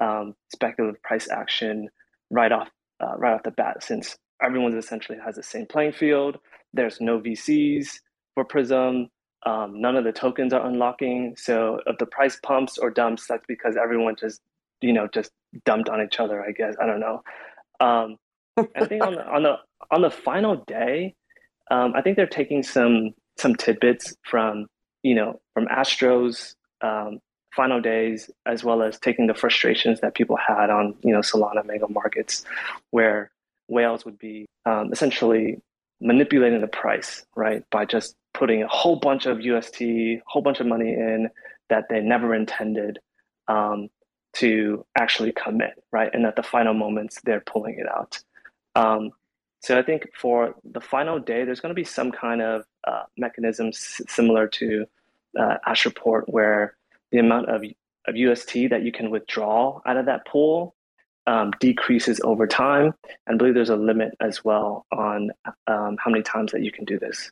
[0.00, 1.88] um, speculative price action
[2.30, 2.68] right off
[3.00, 6.38] uh, right off the bat since everyone essentially has the same playing field.
[6.72, 7.98] There's no vcs
[8.34, 9.08] for prism
[9.46, 11.34] um, none of the tokens are unlocking.
[11.36, 14.40] So if the price pumps or dumps that's because everyone just
[14.80, 15.30] you know just
[15.64, 16.74] dumped on each other i guess.
[16.80, 17.22] I don't know.
[17.80, 18.16] Um,
[18.76, 19.56] I think on the on the
[19.90, 21.14] on the final day,
[21.70, 24.66] um, I think they're taking some some tidbits from
[25.02, 27.20] you know from Astro's um,
[27.54, 31.64] final days, as well as taking the frustrations that people had on you know Solana
[31.64, 32.44] Mango markets,
[32.90, 33.30] where
[33.68, 35.60] whales would be um, essentially
[36.00, 39.82] manipulating the price right by just putting a whole bunch of UST,
[40.26, 41.28] whole bunch of money in
[41.70, 42.98] that they never intended,
[43.48, 43.88] um,
[44.34, 46.10] to actually commit, right?
[46.12, 48.18] And at the final moments, they're pulling it out.
[48.74, 49.10] Um,
[49.60, 53.04] so I think for the final day, there's going to be some kind of uh,
[53.16, 54.86] mechanism s- similar to
[55.38, 56.76] uh, Astroport, where
[57.10, 57.64] the amount of,
[58.06, 60.76] of UST that you can withdraw out of that pool
[61.26, 62.94] um, decreases over time.
[63.26, 65.30] And I believe there's a limit as well on
[65.66, 67.30] um, how many times that you can do this.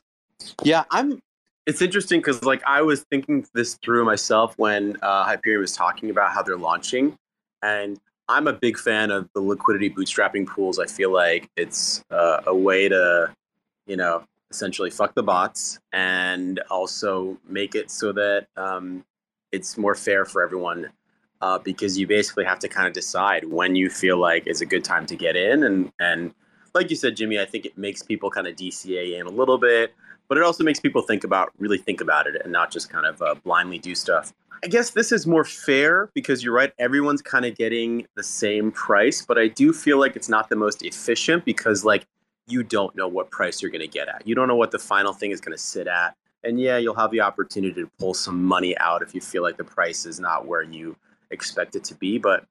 [0.63, 1.21] Yeah, I'm
[1.67, 6.09] it's interesting because like I was thinking this through myself when uh, Hyperion was talking
[6.09, 7.17] about how they're launching,
[7.61, 10.79] and I'm a big fan of the liquidity bootstrapping pools.
[10.79, 13.33] I feel like it's uh, a way to,
[13.85, 19.03] you know, essentially fuck the bots and also make it so that um,
[19.51, 20.89] it's more fair for everyone.
[21.39, 24.65] Uh, because you basically have to kind of decide when you feel like is a
[24.65, 26.33] good time to get in, and and
[26.73, 29.57] like you said, Jimmy, I think it makes people kind of DCA in a little
[29.59, 29.93] bit
[30.29, 33.05] but it also makes people think about really think about it and not just kind
[33.05, 34.33] of uh, blindly do stuff.
[34.63, 36.73] I guess this is more fair because you're right.
[36.79, 40.55] Everyone's kind of getting the same price, but I do feel like it's not the
[40.55, 42.07] most efficient because like
[42.47, 44.25] you don't know what price you're going to get at.
[44.25, 46.15] You don't know what the final thing is going to sit at.
[46.43, 49.57] And yeah, you'll have the opportunity to pull some money out if you feel like
[49.57, 50.95] the price is not where you
[51.29, 52.17] expect it to be.
[52.17, 52.45] But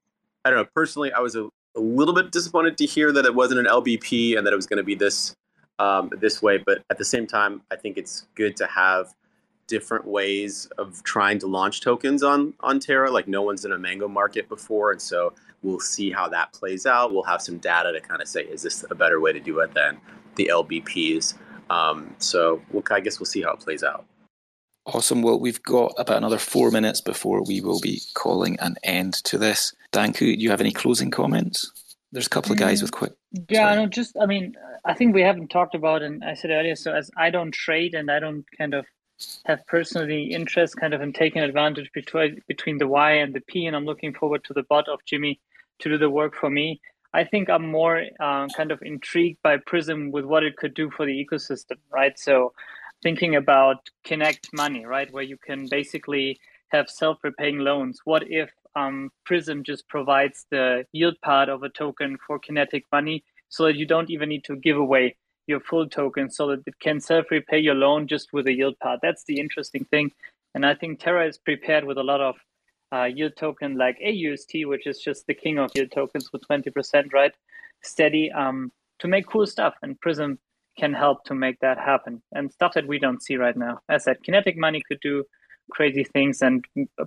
[0.45, 0.69] I don't know.
[0.75, 4.37] Personally, I was a, a little bit disappointed to hear that it wasn't an LBP
[4.37, 5.35] and that it was going to be this
[5.79, 6.59] um, this way.
[6.59, 9.15] But at the same time, I think it's good to have
[9.67, 13.11] different ways of trying to launch tokens on on Terra.
[13.11, 16.87] Like no one's in a Mango market before, and so we'll see how that plays
[16.87, 17.13] out.
[17.13, 19.59] We'll have some data to kind of say, is this a better way to do
[19.61, 20.01] it than
[20.37, 21.35] the LBPs?
[21.71, 24.05] Um, so we'll, I guess we'll see how it plays out.
[24.87, 25.21] Awesome.
[25.21, 29.37] Well, we've got about another four minutes before we will be calling an end to
[29.37, 29.75] this.
[29.93, 31.73] Danku, do you have any closing comments?
[32.13, 33.13] There's a couple of guys with quick.
[33.49, 34.55] Yeah, no, just I mean,
[34.85, 36.77] I think we haven't talked about, and I said earlier.
[36.77, 38.87] So as I don't trade and I don't kind of
[39.47, 43.67] have personally interest, kind of in taking advantage between between the Y and the P,
[43.67, 45.41] and I'm looking forward to the bot of Jimmy
[45.81, 46.81] to do the work for me.
[47.13, 50.91] I think I'm more uh, kind of intrigued by Prism with what it could do
[50.91, 52.19] for the ecosystem, right?
[52.19, 52.53] So
[53.03, 56.39] thinking about Kinetic Money, right, where you can basically
[56.69, 58.01] have self-repaying loans.
[58.05, 63.25] What if um, Prism just provides the yield part of a token for Kinetic Money,
[63.49, 65.17] so that you don't even need to give away
[65.47, 69.01] your full token, so that it can self-repay your loan just with a yield part.
[69.03, 70.11] That's the interesting thing,
[70.55, 72.37] and I think Terra is prepared with a lot of
[72.93, 77.13] uh, yield token like AUST, which is just the king of yield tokens with 20%,
[77.13, 77.33] right?
[77.83, 79.75] Steady um, to make cool stuff.
[79.83, 80.39] And Prism
[80.79, 83.81] can help to make that happen and stuff that we don't see right now.
[83.89, 85.25] As I said, kinetic money could do
[85.71, 86.65] crazy things and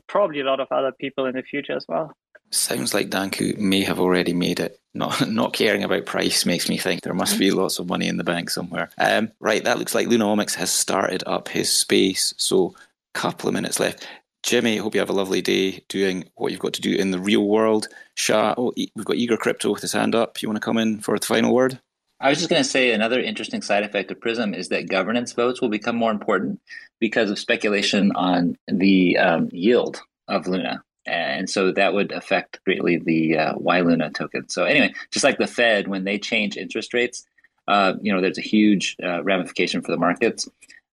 [0.07, 2.15] probably a lot of other people in the future as well.
[2.51, 4.79] Sounds like Danku may have already made it.
[4.93, 8.17] Not not caring about price makes me think there must be lots of money in
[8.17, 8.89] the bank somewhere.
[8.97, 12.33] Um, right, that looks like Lunomics has started up his space.
[12.37, 12.75] So,
[13.13, 14.07] couple of minutes left.
[14.41, 17.19] Jimmy, hope you have a lovely day doing what you've got to do in the
[17.19, 17.87] real world.
[18.15, 20.41] Shah, oh, we've got Eager Crypto with his hand up.
[20.41, 21.79] You want to come in for the final word?
[22.21, 25.31] I was just going to say another interesting side effect of Prism is that governance
[25.31, 26.59] votes will become more important
[26.99, 30.83] because of speculation on the um, yield of Luna.
[31.05, 34.49] And so that would affect greatly the uh, Y Luna token.
[34.49, 37.25] So, anyway, just like the Fed, when they change interest rates,
[37.67, 40.47] uh, you know, there's a huge uh, ramification for the markets.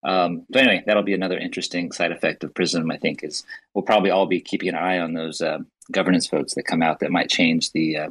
[0.05, 2.91] Um, so anyway, that'll be another interesting side effect of Prism.
[2.91, 5.59] I think is we'll probably all be keeping an eye on those uh,
[5.91, 8.11] governance votes that come out that might change the uh,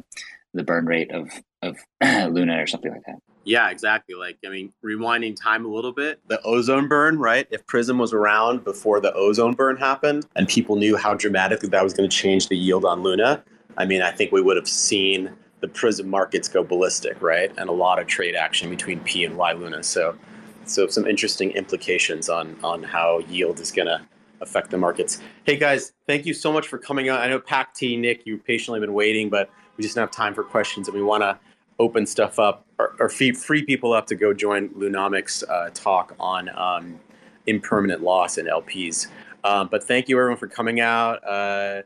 [0.52, 1.30] the burn rate of
[1.62, 1.78] of
[2.32, 3.16] Luna or something like that.
[3.44, 4.14] Yeah, exactly.
[4.16, 7.46] Like I mean, rewinding time a little bit, the ozone burn, right?
[7.50, 11.84] If Prism was around before the ozone burn happened, and people knew how dramatically that
[11.84, 13.44] was going to change the yield on Luna,
[13.76, 15.30] I mean, I think we would have seen
[15.60, 17.52] the Prism markets go ballistic, right?
[17.56, 19.82] And a lot of trade action between P and Y Luna.
[19.82, 20.16] So
[20.64, 24.00] so some interesting implications on on how yield is going to
[24.40, 25.20] affect the markets.
[25.44, 27.20] Hey guys, thank you so much for coming on.
[27.20, 30.34] I know Pac T, Nick, you patiently been waiting, but we just don't have time
[30.34, 31.38] for questions, and we want to
[31.78, 36.14] open stuff up or, or free, free people up to go join Lunomics uh, talk
[36.18, 36.98] on um,
[37.46, 39.08] impermanent loss in LPs.
[39.44, 41.22] Um, but thank you everyone for coming out.
[41.26, 41.82] Uh,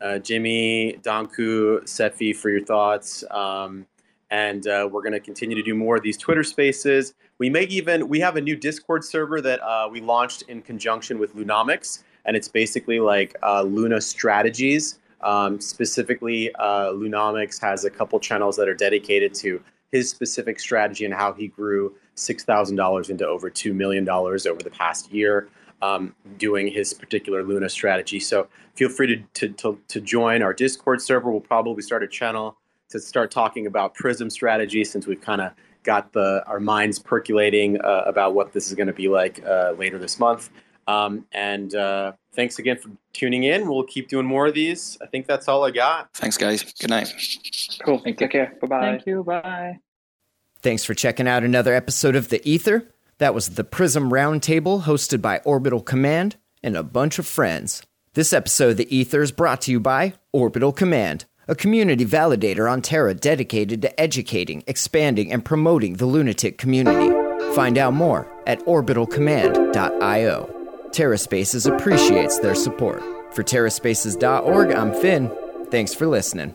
[0.00, 3.24] uh, Jimmy, Danku, Sefi for your thoughts.
[3.30, 3.86] Um,
[4.30, 7.14] and uh, we're going to continue to do more of these Twitter Spaces.
[7.38, 11.18] We may even we have a new Discord server that uh, we launched in conjunction
[11.18, 14.98] with Lunomics, and it's basically like uh, Luna strategies.
[15.22, 19.62] Um, specifically, uh, Lunomics has a couple channels that are dedicated to
[19.92, 24.46] his specific strategy and how he grew six thousand dollars into over two million dollars
[24.46, 25.48] over the past year.
[25.82, 28.20] Um, doing his particular Luna strategy.
[28.20, 31.30] So feel free to, to, to, to join our Discord server.
[31.30, 32.58] We'll probably start a channel
[32.90, 35.52] to start talking about Prism strategy since we've kind of
[35.82, 39.72] got the our minds percolating uh, about what this is going to be like uh,
[39.78, 40.50] later this month.
[40.86, 43.68] Um, and uh, thanks again for tuning in.
[43.68, 44.98] We'll keep doing more of these.
[45.02, 46.12] I think that's all I got.
[46.14, 46.62] Thanks, guys.
[46.80, 47.12] Good night.
[47.84, 47.98] Cool.
[47.98, 48.28] Thank you.
[48.28, 48.56] Care.
[48.60, 48.80] Bye bye.
[48.80, 49.22] Thank you.
[49.24, 49.78] Bye.
[50.62, 52.88] Thanks for checking out another episode of The Ether.
[53.18, 57.82] That was the Prism Roundtable hosted by Orbital Command and a bunch of friends.
[58.14, 62.70] This episode of The Ether is brought to you by Orbital Command a community validator
[62.70, 67.10] on Terra dedicated to educating, expanding, and promoting the lunatic community.
[67.56, 70.59] Find out more at orbitalcommand.io.
[70.92, 73.02] TerraSpaces appreciates their support.
[73.34, 75.30] For TerraSpaces.org, I'm Finn.
[75.70, 76.54] Thanks for listening.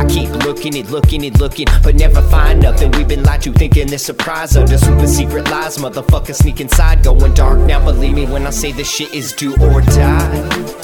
[0.00, 2.90] I keep looking and looking and looking, but never find nothing.
[2.92, 5.76] We've been lied to, thinking this surprise under super secret lies.
[5.78, 7.58] Motherfucker sneak inside, going dark.
[7.60, 10.80] Now believe me when I say this shit is do or die.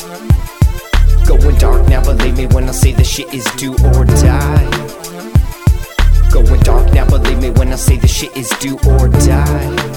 [1.27, 4.70] Going Going dark now, believe me when I say this shit is do or die.
[6.33, 9.97] Going dark now, believe me when I say this shit is do or die.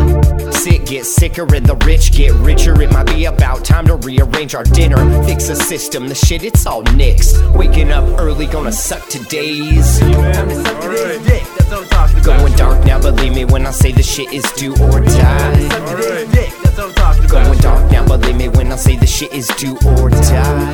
[0.51, 2.79] Sick get sicker and the rich get richer.
[2.81, 4.97] It might be about time to rearrange our dinner.
[5.23, 7.55] Fix the system, the shit, it's all nixed.
[7.55, 9.99] Waking up early, gonna suck today's.
[12.23, 15.69] Going dark now, believe me when I say the shit is do or die.
[17.27, 20.73] Going dark now, believe me when I say the shit is do or die.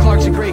[0.00, 0.49] Clark's a great